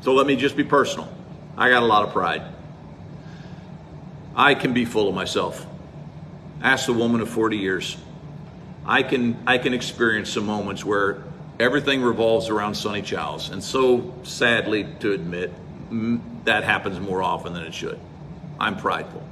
So 0.00 0.14
let 0.14 0.26
me 0.26 0.36
just 0.36 0.56
be 0.56 0.64
personal. 0.64 1.08
I 1.56 1.68
got 1.68 1.82
a 1.82 1.86
lot 1.86 2.06
of 2.06 2.12
pride. 2.12 2.42
I 4.34 4.54
can 4.54 4.72
be 4.72 4.84
full 4.84 5.08
of 5.08 5.14
myself. 5.14 5.64
Ask 6.62 6.86
the 6.86 6.92
woman 6.92 7.20
of 7.20 7.28
40 7.28 7.56
years. 7.56 7.96
I 8.86 9.02
can 9.02 9.36
I 9.46 9.58
can 9.58 9.74
experience 9.74 10.30
some 10.30 10.46
moments 10.46 10.84
where 10.84 11.22
everything 11.58 12.02
revolves 12.02 12.48
around 12.48 12.74
Sonny 12.74 13.02
Childs, 13.02 13.50
and 13.50 13.62
so 13.62 14.14
sadly 14.22 14.86
to 15.00 15.12
admit, 15.12 15.52
that 16.44 16.64
happens 16.64 16.98
more 16.98 17.22
often 17.22 17.52
than 17.52 17.64
it 17.64 17.74
should. 17.74 17.98
I'm 18.58 18.76
prideful. 18.76 19.22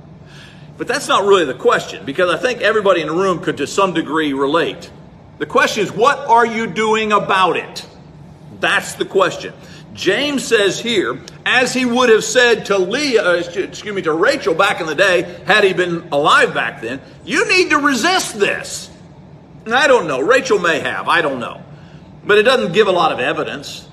But 0.76 0.88
that's 0.88 1.08
not 1.08 1.24
really 1.24 1.44
the 1.44 1.54
question 1.54 2.04
because 2.04 2.30
I 2.30 2.38
think 2.38 2.62
everybody 2.62 3.00
in 3.00 3.08
the 3.08 3.14
room 3.14 3.40
could 3.40 3.58
to 3.58 3.66
some 3.66 3.92
degree 3.92 4.32
relate. 4.32 4.90
The 5.38 5.46
question 5.46 5.84
is, 5.84 5.92
what 5.92 6.18
are 6.18 6.46
you 6.46 6.66
doing 6.66 7.12
about 7.12 7.56
it? 7.56 7.86
That's 8.60 8.94
the 8.94 9.04
question. 9.04 9.54
James 10.00 10.42
says 10.42 10.80
here, 10.80 11.20
as 11.44 11.74
he 11.74 11.84
would 11.84 12.08
have 12.08 12.24
said 12.24 12.64
to 12.64 12.78
Leah, 12.78 13.22
uh, 13.22 13.34
excuse 13.34 13.94
me, 13.94 14.00
to 14.00 14.14
Rachel 14.14 14.54
back 14.54 14.80
in 14.80 14.86
the 14.86 14.94
day, 14.94 15.38
had 15.44 15.62
he 15.62 15.74
been 15.74 16.08
alive 16.10 16.54
back 16.54 16.80
then, 16.80 17.02
you 17.22 17.46
need 17.50 17.68
to 17.68 17.76
resist 17.76 18.40
this. 18.40 18.90
And 19.66 19.74
I 19.74 19.86
don't 19.88 20.08
know. 20.08 20.20
Rachel 20.20 20.58
may 20.58 20.80
have. 20.80 21.06
I 21.06 21.20
don't 21.20 21.38
know. 21.38 21.62
But 22.24 22.38
it 22.38 22.44
doesn't 22.44 22.72
give 22.72 22.88
a 22.88 22.92
lot 22.92 23.12
of 23.12 23.20
evidence 23.20 23.86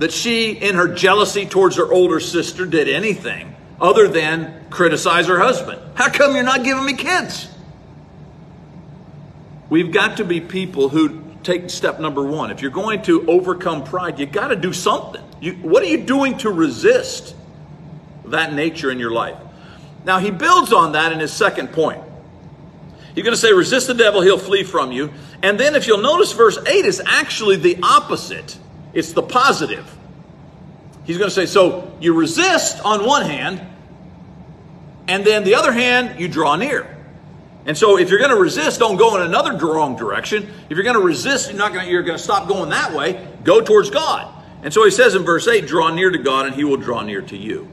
that 0.00 0.12
she, 0.12 0.52
in 0.52 0.74
her 0.74 0.88
jealousy 0.88 1.46
towards 1.46 1.76
her 1.76 1.90
older 1.90 2.20
sister, 2.20 2.66
did 2.66 2.86
anything 2.86 3.56
other 3.80 4.06
than 4.06 4.66
criticize 4.68 5.28
her 5.28 5.38
husband. 5.38 5.80
How 5.94 6.10
come 6.10 6.34
you're 6.34 6.44
not 6.44 6.62
giving 6.62 6.84
me 6.84 6.92
kids? 6.92 7.48
We've 9.70 9.90
got 9.90 10.18
to 10.18 10.26
be 10.26 10.42
people 10.42 10.90
who 10.90 11.22
take 11.42 11.70
step 11.70 12.00
number 12.00 12.22
one. 12.22 12.50
If 12.50 12.60
you're 12.60 12.70
going 12.70 13.00
to 13.04 13.26
overcome 13.30 13.84
pride, 13.84 14.18
you 14.18 14.26
got 14.26 14.48
to 14.48 14.56
do 14.56 14.74
something. 14.74 15.23
You, 15.40 15.54
what 15.54 15.82
are 15.82 15.86
you 15.86 16.04
doing 16.04 16.38
to 16.38 16.50
resist 16.50 17.34
that 18.26 18.52
nature 18.52 18.90
in 18.90 18.98
your 18.98 19.10
life? 19.10 19.36
Now, 20.04 20.18
he 20.18 20.30
builds 20.30 20.72
on 20.72 20.92
that 20.92 21.12
in 21.12 21.20
his 21.20 21.32
second 21.32 21.72
point. 21.72 22.02
You're 23.14 23.24
going 23.24 23.34
to 23.34 23.40
say, 23.40 23.52
resist 23.52 23.86
the 23.86 23.94
devil, 23.94 24.20
he'll 24.20 24.38
flee 24.38 24.64
from 24.64 24.92
you. 24.92 25.12
And 25.42 25.58
then, 25.58 25.76
if 25.76 25.86
you'll 25.86 26.02
notice, 26.02 26.32
verse 26.32 26.58
8 26.58 26.84
is 26.84 27.00
actually 27.04 27.56
the 27.56 27.78
opposite, 27.82 28.58
it's 28.92 29.12
the 29.12 29.22
positive. 29.22 29.90
He's 31.04 31.18
going 31.18 31.28
to 31.28 31.34
say, 31.34 31.46
so 31.46 31.92
you 32.00 32.14
resist 32.14 32.82
on 32.84 33.04
one 33.04 33.22
hand, 33.22 33.60
and 35.06 35.24
then 35.24 35.44
the 35.44 35.54
other 35.54 35.72
hand, 35.72 36.18
you 36.18 36.28
draw 36.28 36.56
near. 36.56 36.90
And 37.66 37.76
so 37.76 37.98
if 37.98 38.10
you're 38.10 38.18
going 38.18 38.30
to 38.30 38.40
resist, 38.40 38.78
don't 38.78 38.96
go 38.96 39.16
in 39.16 39.22
another 39.22 39.56
wrong 39.56 39.96
direction. 39.96 40.50
If 40.68 40.76
you're 40.76 40.82
going 40.82 40.96
to 40.96 41.02
resist, 41.02 41.50
you're 41.50 41.58
not 41.58 41.72
going 41.72 41.86
to, 41.86 41.90
you're 41.90 42.02
going 42.02 42.18
to 42.18 42.22
stop 42.22 42.48
going 42.48 42.70
that 42.70 42.92
way. 42.92 43.26
Go 43.42 43.60
towards 43.60 43.90
God. 43.90 44.33
And 44.64 44.72
so 44.72 44.82
he 44.82 44.90
says 44.90 45.14
in 45.14 45.24
verse 45.24 45.46
8, 45.46 45.66
draw 45.66 45.90
near 45.90 46.10
to 46.10 46.16
God 46.16 46.46
and 46.46 46.54
he 46.54 46.64
will 46.64 46.78
draw 46.78 47.02
near 47.02 47.20
to 47.20 47.36
you. 47.36 47.70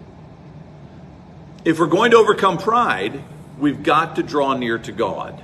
If 1.63 1.79
we're 1.79 1.87
going 1.87 2.11
to 2.11 2.17
overcome 2.17 2.57
pride, 2.57 3.23
we've 3.57 3.81
got 3.81 4.17
to 4.17 4.23
draw 4.23 4.55
near 4.55 4.77
to 4.77 4.91
God. 4.91 5.41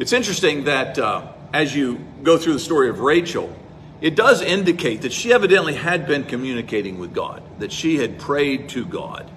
It's 0.00 0.12
interesting 0.12 0.64
that 0.64 0.98
uh, 0.98 1.32
as 1.52 1.74
you 1.74 2.04
go 2.24 2.38
through 2.38 2.54
the 2.54 2.58
story 2.58 2.88
of 2.88 2.98
Rachel, 2.98 3.56
it 4.00 4.16
does 4.16 4.42
indicate 4.42 5.02
that 5.02 5.12
she 5.12 5.32
evidently 5.32 5.74
had 5.74 6.08
been 6.08 6.24
communicating 6.24 6.98
with 6.98 7.14
God, 7.14 7.40
that 7.60 7.70
she 7.70 7.98
had 7.98 8.18
prayed 8.18 8.70
to 8.70 8.84
God 8.84 9.30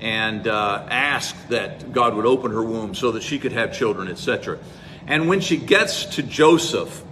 and 0.00 0.46
uh, 0.46 0.86
asked 0.88 1.48
that 1.48 1.92
God 1.92 2.14
would 2.14 2.26
open 2.26 2.52
her 2.52 2.62
womb 2.62 2.94
so 2.94 3.10
that 3.10 3.24
she 3.24 3.40
could 3.40 3.52
have 3.52 3.74
children, 3.74 4.06
etc. 4.06 4.60
And 5.08 5.28
when 5.28 5.40
she 5.40 5.56
gets 5.56 6.04
to 6.16 6.22
Joseph, 6.22 7.02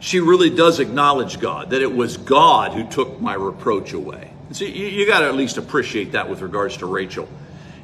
she 0.00 0.20
really 0.20 0.50
does 0.50 0.80
acknowledge 0.80 1.40
God, 1.40 1.70
that 1.70 1.82
it 1.82 1.94
was 1.94 2.16
God 2.16 2.72
who 2.72 2.88
took 2.88 3.20
my 3.20 3.34
reproach 3.34 3.92
away. 3.92 4.30
See, 4.52 4.70
you, 4.70 4.86
you 4.86 5.06
got 5.06 5.20
to 5.20 5.26
at 5.26 5.34
least 5.34 5.58
appreciate 5.58 6.12
that 6.12 6.30
with 6.30 6.40
regards 6.40 6.78
to 6.78 6.86
Rachel 6.86 7.28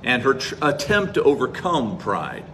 and 0.03 0.23
her 0.23 0.35
tr- 0.35 0.55
attempt 0.63 1.15
to 1.15 1.23
overcome 1.23 1.99
pride. 1.99 2.45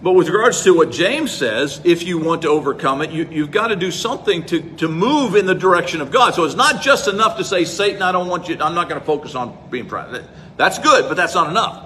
But 0.00 0.12
with 0.12 0.28
regards 0.28 0.62
to 0.62 0.74
what 0.74 0.92
James 0.92 1.32
says, 1.32 1.80
if 1.82 2.04
you 2.04 2.18
want 2.18 2.42
to 2.42 2.48
overcome 2.48 3.02
it, 3.02 3.10
you, 3.10 3.42
have 3.42 3.50
got 3.50 3.68
to 3.68 3.76
do 3.76 3.90
something 3.90 4.46
to, 4.46 4.60
to 4.76 4.88
move 4.88 5.34
in 5.34 5.44
the 5.44 5.56
direction 5.56 6.00
of 6.00 6.12
God. 6.12 6.34
So 6.34 6.44
it's 6.44 6.54
not 6.54 6.82
just 6.82 7.08
enough 7.08 7.38
to 7.38 7.44
say, 7.44 7.64
Satan, 7.64 8.00
I 8.00 8.12
don't 8.12 8.28
want 8.28 8.48
you, 8.48 8.56
I'm 8.60 8.74
not 8.74 8.88
going 8.88 9.00
to 9.00 9.06
focus 9.06 9.34
on 9.34 9.58
being 9.70 9.86
proud. 9.86 10.24
That's 10.56 10.78
good, 10.78 11.08
but 11.08 11.16
that's 11.16 11.34
not 11.34 11.50
enough. 11.50 11.84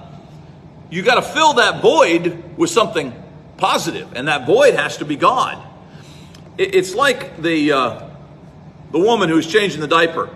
You 0.90 1.02
got 1.02 1.14
to 1.14 1.22
fill 1.22 1.54
that 1.54 1.80
void 1.80 2.58
with 2.58 2.68
something 2.68 3.14
positive, 3.56 4.12
and 4.14 4.28
that 4.28 4.46
void 4.46 4.74
has 4.74 4.98
to 4.98 5.06
be 5.06 5.16
God. 5.16 5.71
It, 6.58 6.74
it's 6.74 6.94
like 6.94 7.40
the, 7.40 7.72
uh, 7.72 8.08
the 8.90 8.98
woman 8.98 9.28
who 9.28 9.36
was 9.36 9.46
changing 9.46 9.80
the 9.80 9.86
diaper, 9.88 10.28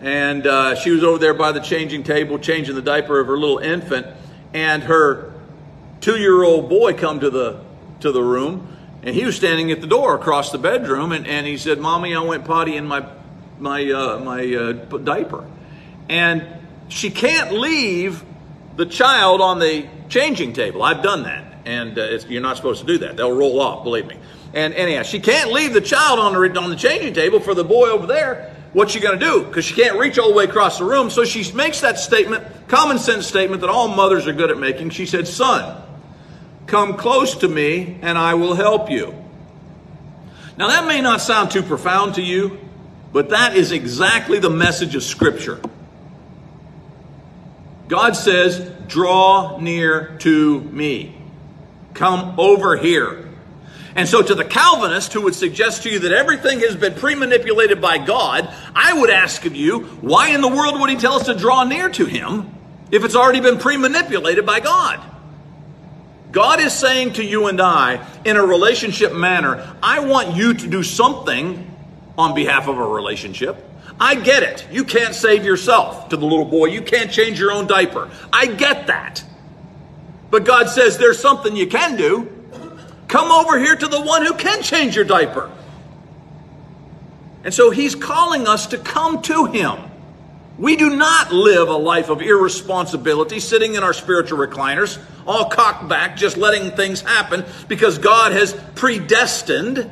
and 0.00 0.46
uh, 0.46 0.74
she 0.74 0.90
was 0.90 1.02
over 1.02 1.18
there 1.18 1.34
by 1.34 1.52
the 1.52 1.60
changing 1.60 2.02
table, 2.02 2.38
changing 2.38 2.74
the 2.74 2.82
diaper 2.82 3.18
of 3.20 3.26
her 3.26 3.38
little 3.38 3.58
infant, 3.58 4.06
and 4.52 4.82
her 4.84 5.32
two-year-old 6.00 6.68
boy 6.68 6.92
come 6.92 7.20
to 7.20 7.30
the 7.30 7.60
to 8.00 8.12
the 8.12 8.22
room, 8.22 8.76
and 9.02 9.14
he 9.14 9.24
was 9.24 9.36
standing 9.36 9.72
at 9.72 9.80
the 9.80 9.86
door 9.86 10.14
across 10.14 10.52
the 10.52 10.58
bedroom, 10.58 11.12
and, 11.12 11.26
and 11.26 11.46
he 11.46 11.56
said, 11.56 11.78
"Mommy, 11.78 12.14
I 12.14 12.20
went 12.20 12.44
potty 12.44 12.76
in 12.76 12.86
my 12.86 13.06
my 13.58 13.90
uh, 13.90 14.18
my 14.20 14.54
uh, 14.54 14.72
diaper," 14.98 15.46
and 16.08 16.46
she 16.88 17.10
can't 17.10 17.52
leave 17.52 18.22
the 18.76 18.86
child 18.86 19.40
on 19.40 19.58
the 19.58 19.86
changing 20.08 20.52
table. 20.52 20.82
I've 20.82 21.02
done 21.02 21.24
that, 21.24 21.44
and 21.64 21.98
uh, 21.98 22.18
you're 22.28 22.42
not 22.42 22.56
supposed 22.56 22.80
to 22.80 22.86
do 22.86 22.98
that. 22.98 23.16
They'll 23.16 23.36
roll 23.36 23.60
off, 23.60 23.84
believe 23.84 24.06
me. 24.06 24.16
And 24.54 24.74
anyhow, 24.74 25.02
she 25.02 25.20
can't 25.20 25.52
leave 25.52 25.72
the 25.72 25.80
child 25.80 26.18
on 26.18 26.32
the 26.32 26.60
on 26.60 26.70
the 26.70 26.76
changing 26.76 27.14
table 27.14 27.40
for 27.40 27.54
the 27.54 27.64
boy 27.64 27.88
over 27.88 28.06
there. 28.06 28.54
What's 28.72 28.92
she 28.92 29.00
going 29.00 29.18
to 29.18 29.24
do? 29.24 29.44
Because 29.44 29.64
she 29.64 29.74
can't 29.74 29.98
reach 29.98 30.18
all 30.18 30.28
the 30.28 30.34
way 30.34 30.44
across 30.44 30.78
the 30.78 30.84
room. 30.84 31.08
So 31.10 31.24
she 31.24 31.50
makes 31.52 31.80
that 31.80 31.98
statement, 31.98 32.44
common 32.68 32.98
sense 32.98 33.26
statement 33.26 33.62
that 33.62 33.70
all 33.70 33.88
mothers 33.88 34.26
are 34.26 34.32
good 34.32 34.50
at 34.50 34.58
making. 34.58 34.90
She 34.90 35.06
said, 35.06 35.26
"Son." 35.26 35.82
Come 36.66 36.96
close 36.96 37.36
to 37.36 37.48
me 37.48 37.98
and 38.02 38.18
I 38.18 38.34
will 38.34 38.54
help 38.54 38.90
you. 38.90 39.14
Now, 40.56 40.68
that 40.68 40.86
may 40.86 41.00
not 41.00 41.20
sound 41.20 41.50
too 41.50 41.62
profound 41.62 42.14
to 42.16 42.22
you, 42.22 42.58
but 43.12 43.30
that 43.30 43.56
is 43.56 43.72
exactly 43.72 44.38
the 44.38 44.50
message 44.50 44.94
of 44.94 45.02
Scripture. 45.02 45.60
God 47.88 48.16
says, 48.16 48.70
Draw 48.88 49.58
near 49.58 50.16
to 50.18 50.60
me. 50.60 51.20
Come 51.94 52.38
over 52.38 52.76
here. 52.76 53.26
And 53.96 54.06
so, 54.06 54.20
to 54.22 54.34
the 54.34 54.44
Calvinist 54.44 55.14
who 55.14 55.22
would 55.22 55.34
suggest 55.34 55.84
to 55.84 55.90
you 55.90 56.00
that 56.00 56.12
everything 56.12 56.60
has 56.60 56.76
been 56.76 56.94
pre 56.94 57.14
manipulated 57.14 57.80
by 57.80 57.96
God, 57.96 58.52
I 58.74 58.92
would 58.92 59.08
ask 59.08 59.46
of 59.46 59.56
you, 59.56 59.84
why 60.02 60.28
in 60.28 60.42
the 60.42 60.48
world 60.48 60.78
would 60.78 60.90
he 60.90 60.96
tell 60.96 61.14
us 61.14 61.26
to 61.26 61.34
draw 61.34 61.64
near 61.64 61.88
to 61.88 62.04
him 62.04 62.54
if 62.90 63.04
it's 63.04 63.16
already 63.16 63.40
been 63.40 63.58
pre 63.58 63.78
manipulated 63.78 64.44
by 64.44 64.60
God? 64.60 65.00
God 66.30 66.60
is 66.60 66.74
saying 66.74 67.14
to 67.14 67.24
you 67.24 67.46
and 67.46 67.58
I, 67.58 68.06
in 68.26 68.36
a 68.36 68.44
relationship 68.44 69.14
manner, 69.14 69.74
I 69.82 70.00
want 70.00 70.36
you 70.36 70.52
to 70.52 70.66
do 70.66 70.82
something 70.82 71.74
on 72.18 72.34
behalf 72.34 72.68
of 72.68 72.76
a 72.76 72.86
relationship. 72.86 73.64
I 73.98 74.14
get 74.14 74.42
it. 74.42 74.66
You 74.70 74.84
can't 74.84 75.14
save 75.14 75.44
yourself 75.44 76.10
to 76.10 76.16
the 76.16 76.26
little 76.26 76.44
boy. 76.44 76.66
You 76.66 76.82
can't 76.82 77.10
change 77.10 77.40
your 77.40 77.52
own 77.52 77.66
diaper. 77.66 78.10
I 78.32 78.46
get 78.46 78.88
that. 78.88 79.24
But 80.30 80.44
God 80.44 80.68
says 80.68 80.98
there's 80.98 81.18
something 81.18 81.56
you 81.56 81.66
can 81.66 81.96
do. 81.96 82.30
Come 83.08 83.30
over 83.30 83.58
here 83.58 83.76
to 83.76 83.86
the 83.86 84.00
one 84.00 84.26
who 84.26 84.34
can 84.34 84.62
change 84.62 84.96
your 84.96 85.04
diaper. 85.04 85.50
And 87.44 87.54
so 87.54 87.70
he's 87.70 87.94
calling 87.94 88.46
us 88.46 88.66
to 88.68 88.78
come 88.78 89.22
to 89.22 89.46
him. 89.46 89.78
We 90.58 90.76
do 90.76 90.96
not 90.96 91.32
live 91.32 91.68
a 91.68 91.76
life 91.76 92.08
of 92.08 92.22
irresponsibility, 92.22 93.40
sitting 93.40 93.74
in 93.74 93.82
our 93.82 93.92
spiritual 93.92 94.38
recliners, 94.38 94.98
all 95.26 95.48
cocked 95.50 95.88
back, 95.88 96.16
just 96.16 96.36
letting 96.36 96.70
things 96.72 97.02
happen 97.02 97.44
because 97.68 97.98
God 97.98 98.32
has 98.32 98.54
predestined. 98.74 99.90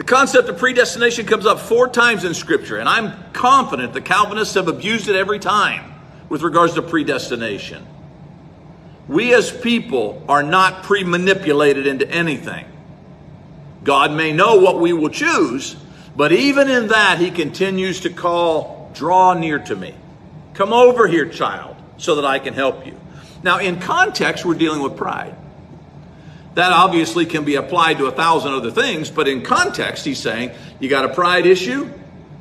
The 0.00 0.06
concept 0.06 0.48
of 0.48 0.56
predestination 0.56 1.26
comes 1.26 1.44
up 1.44 1.60
four 1.60 1.86
times 1.86 2.24
in 2.24 2.32
Scripture, 2.32 2.78
and 2.78 2.88
I'm 2.88 3.12
confident 3.34 3.92
the 3.92 4.00
Calvinists 4.00 4.54
have 4.54 4.66
abused 4.66 5.08
it 5.08 5.14
every 5.14 5.38
time 5.38 5.92
with 6.30 6.40
regards 6.40 6.72
to 6.76 6.82
predestination. 6.82 7.86
We 9.08 9.34
as 9.34 9.50
people 9.50 10.24
are 10.26 10.42
not 10.42 10.84
pre 10.84 11.04
manipulated 11.04 11.86
into 11.86 12.10
anything. 12.10 12.64
God 13.84 14.12
may 14.12 14.32
know 14.32 14.56
what 14.56 14.80
we 14.80 14.94
will 14.94 15.10
choose, 15.10 15.76
but 16.16 16.32
even 16.32 16.70
in 16.70 16.88
that, 16.88 17.18
He 17.18 17.30
continues 17.30 18.00
to 18.00 18.08
call, 18.08 18.90
Draw 18.94 19.34
near 19.34 19.58
to 19.58 19.76
me. 19.76 19.94
Come 20.54 20.72
over 20.72 21.08
here, 21.08 21.28
child, 21.28 21.76
so 21.98 22.14
that 22.14 22.24
I 22.24 22.38
can 22.38 22.54
help 22.54 22.86
you. 22.86 22.98
Now, 23.42 23.58
in 23.58 23.78
context, 23.78 24.46
we're 24.46 24.54
dealing 24.54 24.80
with 24.80 24.96
pride. 24.96 25.36
That 26.54 26.72
obviously 26.72 27.26
can 27.26 27.44
be 27.44 27.54
applied 27.54 27.98
to 27.98 28.06
a 28.06 28.12
thousand 28.12 28.52
other 28.52 28.70
things, 28.70 29.10
but 29.10 29.28
in 29.28 29.42
context, 29.42 30.04
he's 30.04 30.18
saying, 30.18 30.50
You 30.80 30.88
got 30.88 31.04
a 31.04 31.14
pride 31.14 31.46
issue? 31.46 31.90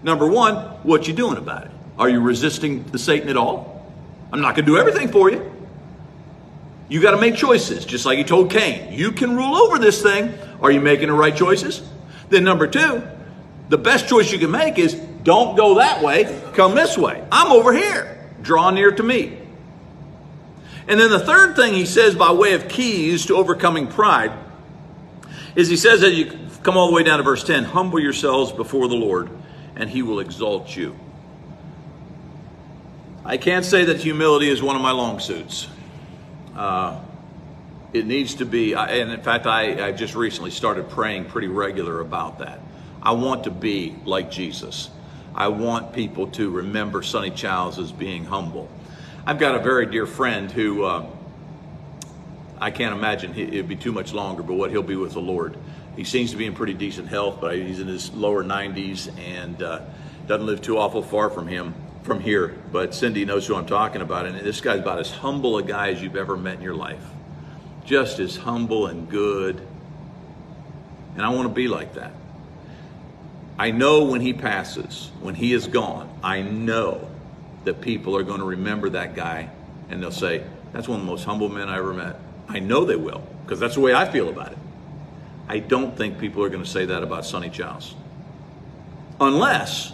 Number 0.02 0.28
one, 0.28 0.56
what 0.84 1.08
you 1.08 1.14
doing 1.14 1.38
about 1.38 1.66
it? 1.66 1.72
Are 1.98 2.10
you 2.10 2.22
resisting 2.22 2.84
the 2.86 2.98
Satan 2.98 3.30
at 3.30 3.38
all? 3.38 3.86
I'm 4.32 4.42
not 4.42 4.56
going 4.56 4.66
to 4.66 4.72
do 4.72 4.78
everything 4.78 5.10
for 5.10 5.30
you. 5.30 5.52
You 6.88 7.02
got 7.02 7.12
to 7.12 7.22
make 7.22 7.36
choices, 7.36 7.86
just 7.86 8.06
like 8.06 8.18
he 8.18 8.24
told 8.24 8.50
Cain. 8.50 8.94
You 8.94 9.12
can 9.12 9.36
rule 9.36 9.56
over 9.56 9.78
this 9.78 10.02
thing. 10.02 10.34
Are 10.62 10.72
you 10.72 10.82
making 10.82 11.08
the 11.08 11.14
right 11.14 11.36
choices? 11.36 11.88
Then, 12.30 12.44
number 12.44 12.68
two, 12.68 13.04
the 13.70 13.78
best 13.78 14.08
choice 14.08 14.32
you 14.32 14.40
can 14.40 14.50
make 14.50 14.80
is 14.80 14.96
don't 15.24 15.56
go 15.56 15.76
that 15.76 16.02
way, 16.02 16.42
come 16.54 16.74
this 16.74 16.98
way. 16.98 17.24
I'm 17.32 17.52
over 17.52 17.74
here. 17.74 18.28
Draw 18.42 18.72
near 18.72 18.92
to 18.92 19.04
me. 19.04 19.38
And 20.88 21.00
then 21.00 21.10
the 21.10 21.20
third 21.20 21.56
thing 21.56 21.74
he 21.74 21.86
says 21.86 22.16
by 22.16 22.32
way 22.32 22.54
of 22.54 22.68
keys 22.68 23.26
to 23.28 23.36
overcoming 23.36 23.88
pride 23.88 24.32
is 25.56 25.68
he 25.68 25.78
says 25.78 26.02
that 26.02 26.14
you 26.14 26.38
come 26.64 26.78
all 26.78 26.88
the 26.88 26.94
way 26.94 27.04
down 27.04 27.18
to 27.18 27.24
verse 27.24 27.44
10 27.44 27.66
humble 27.66 28.00
yourselves 28.00 28.52
before 28.52 28.88
the 28.88 28.96
Lord, 28.96 29.30
and 29.76 29.90
he 29.90 30.02
will 30.02 30.20
exalt 30.20 30.76
you. 30.76 30.96
I 33.26 33.38
can't 33.38 33.66
say 33.66 33.86
that 33.86 33.98
humility 33.98 34.50
is 34.50 34.62
one 34.62 34.76
of 34.76 34.82
my 34.82 34.92
long 34.92 35.20
suits. 35.20 35.68
Uh, 36.56 37.00
it 37.94 38.06
needs 38.06 38.36
to 38.36 38.46
be, 38.46 38.74
and 38.74 39.12
in 39.12 39.22
fact, 39.22 39.46
I, 39.46 39.88
I 39.88 39.92
just 39.92 40.16
recently 40.16 40.52
started 40.52 40.90
praying 40.90 41.26
pretty 41.26 41.48
regular 41.48 42.02
about 42.02 42.40
that. 42.40 42.60
I 43.02 43.14
want 43.14 43.46
to 43.46 43.52
be 43.52 43.96
like 44.06 44.30
Jesus. 44.30 44.90
I 45.34 45.48
want 45.48 45.94
people 45.94 46.28
to 46.32 46.50
remember 46.50 47.02
Sonny 47.02 47.32
Childs 47.32 47.80
as 47.80 47.92
being 47.92 48.26
humble. 48.26 48.70
I've 49.30 49.38
got 49.38 49.54
a 49.54 49.60
very 49.60 49.86
dear 49.86 50.08
friend 50.08 50.52
who 50.52 50.86
uh, 50.86 51.06
I 52.60 52.72
can't 52.72 52.96
imagine 52.96 53.38
it'd 53.38 53.68
be 53.68 53.76
too 53.76 53.92
much 53.92 54.12
longer, 54.12 54.42
but 54.42 54.56
what 54.56 54.72
he'll 54.72 54.82
be 54.82 54.96
with 54.96 55.14
the 55.14 55.22
Lord. 55.22 55.56
He 55.96 56.04
seems 56.04 56.32
to 56.32 56.38
be 56.38 56.48
in 56.48 56.56
pretty 56.56 56.74
decent 56.74 57.10
health, 57.10 57.38
but 57.40 57.56
he's 57.56 57.80
in 57.80 57.88
his 57.88 58.12
lower 58.12 58.44
90s 58.44 59.16
and 59.20 59.62
uh, 59.62 59.82
doesn't 60.26 60.48
live 60.48 60.64
too 60.64 60.80
awful 60.80 61.04
far 61.04 61.30
from 61.30 61.48
him 61.48 61.76
from 62.02 62.22
here, 62.22 62.58
but 62.72 62.96
Cindy 62.96 63.24
knows 63.24 63.46
who 63.46 63.54
I'm 63.54 63.68
talking 63.68 64.02
about. 64.02 64.26
And 64.26 64.40
this 64.40 64.62
guy's 64.62 64.80
about 64.80 64.98
as 64.98 65.12
humble 65.12 65.60
a 65.60 65.64
guy 65.64 65.90
as 65.90 66.02
you've 66.02 66.16
ever 66.16 66.36
met 66.36 66.56
in 66.56 66.64
your 66.64 66.74
life. 66.74 67.06
Just 67.86 68.18
as 68.18 68.36
humble 68.36 68.88
and 68.88 69.08
good. 69.08 69.62
And 71.14 71.24
I 71.24 71.30
want 71.30 71.48
to 71.48 71.54
be 71.54 71.68
like 71.68 71.94
that. 71.94 72.14
I 73.60 73.70
know 73.70 74.06
when 74.06 74.22
he 74.22 74.34
passes, 74.34 75.12
when 75.22 75.36
he 75.36 75.54
is 75.54 75.68
gone, 75.68 76.10
I 76.24 76.42
know 76.42 77.09
that 77.70 77.82
people 77.82 78.18
are 78.18 78.24
going 78.24 78.40
to 78.40 78.46
remember 78.46 78.90
that 78.90 79.14
guy 79.14 79.48
and 79.90 80.02
they'll 80.02 80.10
say, 80.10 80.44
that's 80.74 80.88
one 80.88 81.00
of 81.00 81.06
the 81.06 81.12
most 81.12 81.24
humble 81.24 81.50
men 81.50 81.70
I 81.70 81.78
ever 81.78 81.94
met. 81.94 82.16
I 82.48 82.58
know 82.58 82.84
they 82.84 82.96
will, 82.96 83.22
because 83.44 83.60
that's 83.60 83.76
the 83.76 83.82
way 83.82 83.94
I 83.94 84.12
feel 84.12 84.28
about 84.28 84.54
it. 84.54 84.58
I 85.48 85.60
don't 85.60 85.96
think 85.96 86.18
people 86.18 86.44
are 86.44 86.50
going 86.50 86.64
to 86.64 86.70
say 86.70 86.86
that 86.86 87.04
about 87.04 87.28
Sonny 87.28 87.52
Childs. 87.52 87.94
Unless 89.22 89.94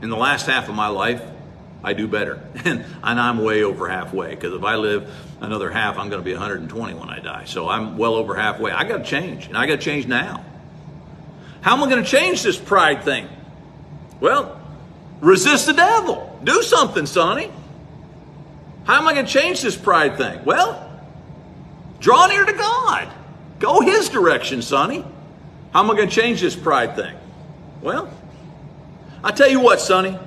in 0.00 0.08
the 0.08 0.16
last 0.16 0.46
half 0.46 0.70
of 0.70 0.74
my 0.74 0.88
life, 0.88 1.22
I 1.84 1.92
do 1.92 2.08
better. 2.08 2.42
And, 2.64 2.86
and 3.02 3.20
I'm 3.20 3.44
way 3.44 3.62
over 3.62 3.86
halfway 3.86 4.30
because 4.30 4.54
if 4.54 4.64
I 4.64 4.76
live 4.76 5.12
another 5.42 5.70
half, 5.70 5.98
I'm 5.98 6.08
going 6.08 6.22
to 6.22 6.24
be 6.24 6.32
120 6.32 6.94
when 6.94 7.10
I 7.10 7.20
die. 7.20 7.44
So 7.44 7.68
I'm 7.68 7.98
well 7.98 8.14
over 8.14 8.34
halfway. 8.34 8.72
I 8.72 8.84
got 8.84 8.98
to 8.98 9.04
change, 9.04 9.46
and 9.46 9.58
I 9.58 9.66
got 9.66 9.76
to 9.76 9.82
change 9.82 10.06
now. 10.06 10.42
How 11.60 11.76
am 11.76 11.82
I 11.82 11.90
going 11.90 12.02
to 12.02 12.10
change 12.10 12.42
this 12.42 12.56
pride 12.56 13.04
thing? 13.04 13.28
Well, 14.20 14.58
resist 15.20 15.66
the 15.66 15.74
devil. 15.74 16.25
Do 16.44 16.62
something, 16.62 17.06
Sonny. 17.06 17.50
How 18.84 18.98
am 18.98 19.08
I 19.08 19.14
going 19.14 19.26
to 19.26 19.32
change 19.32 19.62
this 19.62 19.76
pride 19.76 20.16
thing? 20.16 20.44
Well, 20.44 20.90
draw 21.98 22.26
near 22.26 22.44
to 22.44 22.52
God. 22.52 23.08
Go 23.58 23.80
His 23.80 24.08
direction, 24.08 24.62
Sonny. 24.62 25.04
How 25.72 25.80
am 25.80 25.90
I 25.90 25.96
going 25.96 26.08
to 26.08 26.14
change 26.14 26.40
this 26.40 26.54
pride 26.54 26.94
thing? 26.94 27.16
Well, 27.82 28.08
I 29.24 29.32
tell 29.32 29.48
you 29.48 29.60
what, 29.60 29.80
Sonny, 29.80 30.18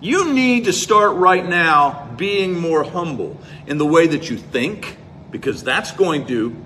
you 0.00 0.32
need 0.32 0.64
to 0.64 0.72
start 0.72 1.16
right 1.16 1.46
now 1.46 2.08
being 2.16 2.58
more 2.58 2.82
humble 2.82 3.38
in 3.66 3.78
the 3.78 3.86
way 3.86 4.06
that 4.06 4.30
you 4.30 4.38
think, 4.38 4.96
because 5.30 5.62
that's 5.62 5.92
going 5.92 6.26
to 6.28 6.56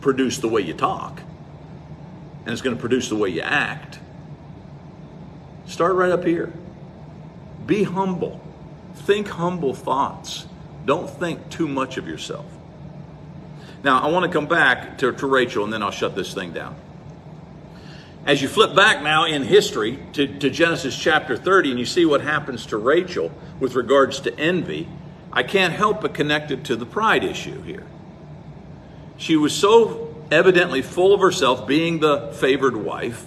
produce 0.00 0.38
the 0.38 0.48
way 0.48 0.62
you 0.62 0.72
talk, 0.72 1.20
and 2.44 2.52
it's 2.52 2.62
going 2.62 2.74
to 2.74 2.80
produce 2.80 3.08
the 3.08 3.16
way 3.16 3.28
you 3.28 3.42
act. 3.42 3.98
Start 5.66 5.94
right 5.94 6.10
up 6.10 6.24
here. 6.24 6.52
Be 7.66 7.82
humble. 7.82 8.40
Think 8.94 9.28
humble 9.28 9.74
thoughts. 9.74 10.46
Don't 10.84 11.10
think 11.10 11.50
too 11.50 11.68
much 11.68 11.96
of 11.96 12.06
yourself. 12.06 12.46
Now, 13.82 14.00
I 14.00 14.08
want 14.08 14.24
to 14.24 14.30
come 14.30 14.46
back 14.46 14.98
to, 14.98 15.12
to 15.12 15.26
Rachel, 15.26 15.64
and 15.64 15.72
then 15.72 15.82
I'll 15.82 15.90
shut 15.90 16.14
this 16.14 16.32
thing 16.32 16.52
down. 16.52 16.76
As 18.24 18.42
you 18.42 18.48
flip 18.48 18.74
back 18.74 19.02
now 19.02 19.24
in 19.24 19.44
history 19.44 20.00
to, 20.14 20.26
to 20.38 20.50
Genesis 20.50 20.96
chapter 20.98 21.36
30 21.36 21.70
and 21.70 21.78
you 21.78 21.86
see 21.86 22.04
what 22.04 22.22
happens 22.22 22.66
to 22.66 22.76
Rachel 22.76 23.30
with 23.60 23.74
regards 23.74 24.18
to 24.20 24.36
envy, 24.36 24.88
I 25.32 25.44
can't 25.44 25.72
help 25.72 26.00
but 26.00 26.14
connect 26.14 26.50
it 26.50 26.64
to 26.64 26.74
the 26.74 26.86
pride 26.86 27.22
issue 27.22 27.62
here. 27.62 27.86
She 29.16 29.36
was 29.36 29.54
so 29.54 30.14
evidently 30.30 30.82
full 30.82 31.14
of 31.14 31.20
herself, 31.20 31.68
being 31.68 32.00
the 32.00 32.32
favored 32.32 32.76
wife, 32.76 33.26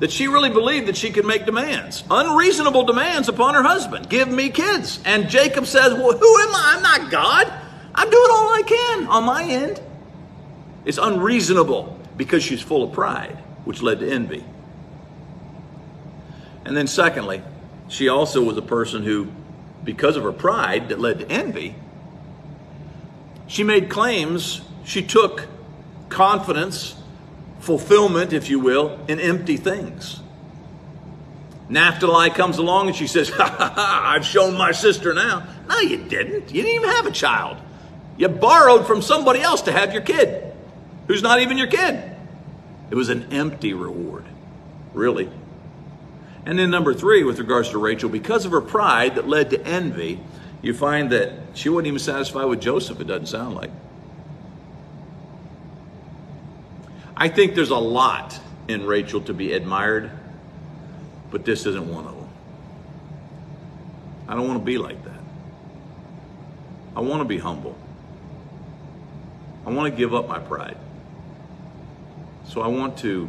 that 0.00 0.12
she 0.12 0.28
really 0.28 0.50
believed 0.50 0.86
that 0.86 0.96
she 0.96 1.10
could 1.10 1.26
make 1.26 1.44
demands, 1.44 2.04
unreasonable 2.10 2.84
demands 2.84 3.28
upon 3.28 3.54
her 3.54 3.62
husband. 3.62 4.08
Give 4.08 4.28
me 4.28 4.50
kids. 4.50 5.00
And 5.04 5.28
Jacob 5.28 5.66
says, 5.66 5.92
Well, 5.94 6.16
who 6.16 6.38
am 6.40 6.54
I? 6.54 6.74
I'm 6.76 6.82
not 6.82 7.10
God. 7.10 7.52
I'm 7.94 8.10
doing 8.10 8.30
all 8.30 8.54
I 8.54 8.62
can 8.62 9.06
on 9.08 9.24
my 9.24 9.42
end. 9.44 9.82
It's 10.84 10.98
unreasonable 10.98 11.98
because 12.16 12.42
she's 12.42 12.62
full 12.62 12.84
of 12.84 12.92
pride 12.92 13.36
which 13.64 13.82
led 13.82 14.00
to 14.00 14.10
envy. 14.10 14.44
And 16.64 16.76
then, 16.76 16.86
secondly, 16.86 17.42
she 17.88 18.08
also 18.08 18.42
was 18.42 18.56
a 18.56 18.62
person 18.62 19.02
who, 19.02 19.28
because 19.84 20.16
of 20.16 20.22
her 20.22 20.32
pride 20.32 20.88
that 20.90 20.98
led 20.98 21.18
to 21.18 21.30
envy, 21.30 21.74
she 23.46 23.64
made 23.64 23.88
claims, 23.88 24.60
she 24.84 25.02
took 25.02 25.48
confidence, 26.08 26.94
fulfillment, 27.68 28.32
if 28.32 28.48
you 28.48 28.58
will, 28.58 28.98
in 29.08 29.20
empty 29.20 29.58
things. 29.58 30.20
Naphtali 31.68 32.30
comes 32.30 32.56
along 32.56 32.86
and 32.86 32.96
she 32.96 33.06
says, 33.06 33.28
ha, 33.36 33.44
ha, 33.44 33.72
ha, 33.74 34.02
I've 34.06 34.24
shown 34.24 34.56
my 34.56 34.72
sister 34.72 35.12
now. 35.12 35.46
No, 35.68 35.78
you 35.80 35.98
didn't. 35.98 36.50
You 36.50 36.62
didn't 36.62 36.76
even 36.76 36.88
have 36.88 37.04
a 37.04 37.10
child. 37.10 37.58
You 38.16 38.28
borrowed 38.28 38.86
from 38.86 39.02
somebody 39.02 39.42
else 39.42 39.60
to 39.62 39.72
have 39.72 39.92
your 39.92 40.00
kid, 40.00 40.50
who's 41.08 41.22
not 41.22 41.40
even 41.40 41.58
your 41.58 41.66
kid. 41.66 42.02
It 42.90 42.94
was 42.94 43.10
an 43.10 43.34
empty 43.34 43.74
reward, 43.74 44.24
really. 44.94 45.28
And 46.46 46.58
then, 46.58 46.70
number 46.70 46.94
three, 46.94 47.22
with 47.22 47.38
regards 47.38 47.68
to 47.70 47.78
Rachel, 47.78 48.08
because 48.08 48.46
of 48.46 48.52
her 48.52 48.62
pride 48.62 49.16
that 49.16 49.28
led 49.28 49.50
to 49.50 49.62
envy, 49.62 50.20
you 50.62 50.72
find 50.72 51.10
that 51.10 51.32
she 51.52 51.68
wasn't 51.68 51.88
even 51.88 51.98
satisfied 51.98 52.46
with 52.46 52.62
Joseph, 52.62 52.98
it 52.98 53.06
doesn't 53.06 53.26
sound 53.26 53.56
like. 53.56 53.70
I 57.20 57.28
think 57.28 57.56
there's 57.56 57.70
a 57.70 57.76
lot 57.76 58.38
in 58.68 58.86
Rachel 58.86 59.20
to 59.22 59.34
be 59.34 59.52
admired, 59.52 60.08
but 61.32 61.44
this 61.44 61.66
isn't 61.66 61.92
one 61.92 62.06
of 62.06 62.14
them. 62.14 62.28
I 64.28 64.36
don't 64.36 64.46
want 64.46 64.60
to 64.60 64.64
be 64.64 64.78
like 64.78 65.04
that. 65.04 65.20
I 66.94 67.00
want 67.00 67.20
to 67.20 67.24
be 67.24 67.38
humble. 67.38 67.76
I 69.66 69.70
want 69.70 69.92
to 69.92 69.96
give 69.98 70.14
up 70.14 70.28
my 70.28 70.38
pride. 70.38 70.76
So 72.46 72.60
I 72.60 72.68
want 72.68 72.98
to 72.98 73.28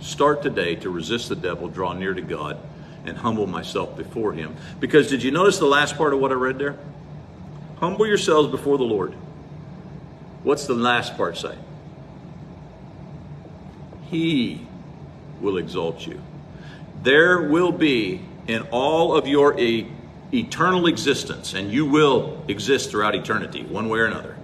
start 0.00 0.42
today 0.42 0.74
to 0.76 0.90
resist 0.90 1.30
the 1.30 1.36
devil, 1.36 1.68
draw 1.68 1.94
near 1.94 2.12
to 2.12 2.20
God, 2.20 2.58
and 3.06 3.16
humble 3.16 3.46
myself 3.46 3.96
before 3.96 4.34
Him. 4.34 4.54
Because 4.80 5.08
did 5.08 5.22
you 5.22 5.30
notice 5.30 5.58
the 5.58 5.66
last 5.66 5.96
part 5.96 6.12
of 6.12 6.20
what 6.20 6.30
I 6.30 6.34
read 6.34 6.58
there? 6.58 6.78
Humble 7.78 8.06
yourselves 8.06 8.50
before 8.50 8.76
the 8.76 8.84
Lord. 8.84 9.14
What's 10.42 10.66
the 10.66 10.74
last 10.74 11.16
part 11.16 11.38
say? 11.38 11.56
He 14.10 14.66
will 15.40 15.58
exalt 15.58 16.06
you. 16.06 16.20
There 17.02 17.42
will 17.42 17.72
be 17.72 18.20
in 18.46 18.62
all 18.70 19.14
of 19.14 19.26
your 19.28 19.58
e- 19.58 19.86
eternal 20.32 20.86
existence, 20.86 21.54
and 21.54 21.70
you 21.72 21.86
will 21.86 22.42
exist 22.48 22.90
throughout 22.90 23.14
eternity, 23.14 23.62
one 23.62 23.88
way 23.88 24.00
or 24.00 24.06
another, 24.06 24.36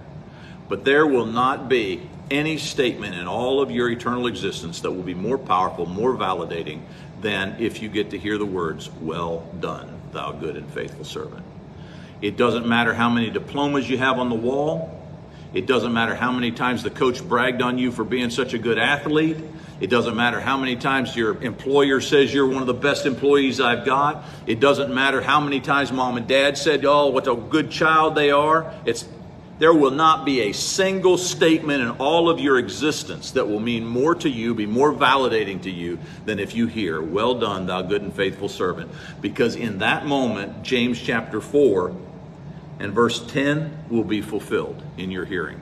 but 0.69 0.85
there 0.85 1.05
will 1.05 1.25
not 1.25 1.67
be 1.67 2.09
any 2.31 2.57
statement 2.57 3.15
in 3.15 3.27
all 3.27 3.61
of 3.61 3.69
your 3.69 3.89
eternal 3.89 4.27
existence 4.27 4.81
that 4.81 4.91
will 4.91 5.03
be 5.03 5.13
more 5.13 5.37
powerful, 5.37 5.85
more 5.85 6.15
validating 6.15 6.81
than 7.21 7.55
if 7.59 7.81
you 7.81 7.89
get 7.89 8.11
to 8.11 8.17
hear 8.17 8.37
the 8.37 8.45
words, 8.45 8.89
Well 9.01 9.47
done, 9.59 9.99
thou 10.11 10.31
good 10.31 10.55
and 10.55 10.69
faithful 10.71 11.05
servant. 11.05 11.45
It 12.21 12.37
doesn't 12.37 12.67
matter 12.67 12.93
how 12.93 13.09
many 13.09 13.29
diplomas 13.29 13.89
you 13.89 13.97
have 13.97 14.17
on 14.19 14.29
the 14.29 14.35
wall. 14.35 14.91
It 15.53 15.67
doesn't 15.67 15.93
matter 15.93 16.15
how 16.15 16.31
many 16.31 16.51
times 16.51 16.83
the 16.83 16.89
coach 16.89 17.23
bragged 17.23 17.61
on 17.61 17.77
you 17.77 17.91
for 17.91 18.03
being 18.03 18.29
such 18.29 18.53
a 18.53 18.57
good 18.57 18.77
athlete. 18.77 19.37
It 19.79 19.89
doesn't 19.89 20.15
matter 20.15 20.39
how 20.39 20.57
many 20.57 20.77
times 20.77 21.15
your 21.15 21.41
employer 21.43 21.99
says 21.99 22.33
you're 22.33 22.47
one 22.47 22.61
of 22.61 22.67
the 22.67 22.73
best 22.73 23.05
employees 23.05 23.59
I've 23.59 23.85
got. 23.85 24.23
It 24.47 24.59
doesn't 24.59 24.93
matter 24.93 25.21
how 25.21 25.41
many 25.41 25.59
times 25.59 25.91
mom 25.91 26.15
and 26.15 26.27
dad 26.27 26.57
said, 26.57 26.85
oh, 26.85 27.07
what 27.07 27.27
a 27.27 27.35
good 27.35 27.71
child 27.71 28.15
they 28.15 28.31
are. 28.31 28.73
It's, 28.85 29.05
there 29.59 29.73
will 29.73 29.91
not 29.91 30.25
be 30.25 30.41
a 30.41 30.53
single 30.53 31.17
statement 31.17 31.81
in 31.81 31.89
all 31.91 32.29
of 32.29 32.39
your 32.39 32.57
existence 32.57 33.31
that 33.31 33.47
will 33.47 33.59
mean 33.59 33.85
more 33.85 34.15
to 34.15 34.29
you, 34.29 34.53
be 34.53 34.65
more 34.65 34.93
validating 34.93 35.61
to 35.63 35.71
you 35.71 35.99
than 36.25 36.39
if 36.39 36.55
you 36.55 36.67
hear, 36.67 37.01
Well 37.01 37.39
done, 37.39 37.65
thou 37.65 37.81
good 37.81 38.01
and 38.01 38.13
faithful 38.13 38.49
servant. 38.49 38.91
Because 39.21 39.55
in 39.55 39.79
that 39.79 40.05
moment, 40.05 40.63
James 40.63 41.01
chapter 41.01 41.41
4 41.41 41.95
and 42.79 42.93
verse 42.93 43.25
10 43.27 43.85
will 43.89 44.03
be 44.03 44.21
fulfilled 44.21 44.81
in 44.97 45.11
your 45.11 45.25
hearing. 45.25 45.61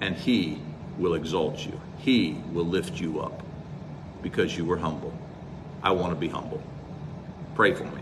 And 0.00 0.16
he 0.16 0.60
will 0.98 1.14
exalt 1.14 1.64
you, 1.64 1.80
he 2.00 2.40
will 2.52 2.64
lift 2.64 2.98
you 2.98 3.20
up 3.20 3.42
because 4.22 4.56
you 4.56 4.64
were 4.64 4.78
humble. 4.78 5.12
I 5.82 5.90
want 5.92 6.12
to 6.12 6.16
be 6.18 6.28
humble. 6.28 6.62
Pray 7.54 7.74
for 7.74 7.84
me. 7.84 7.99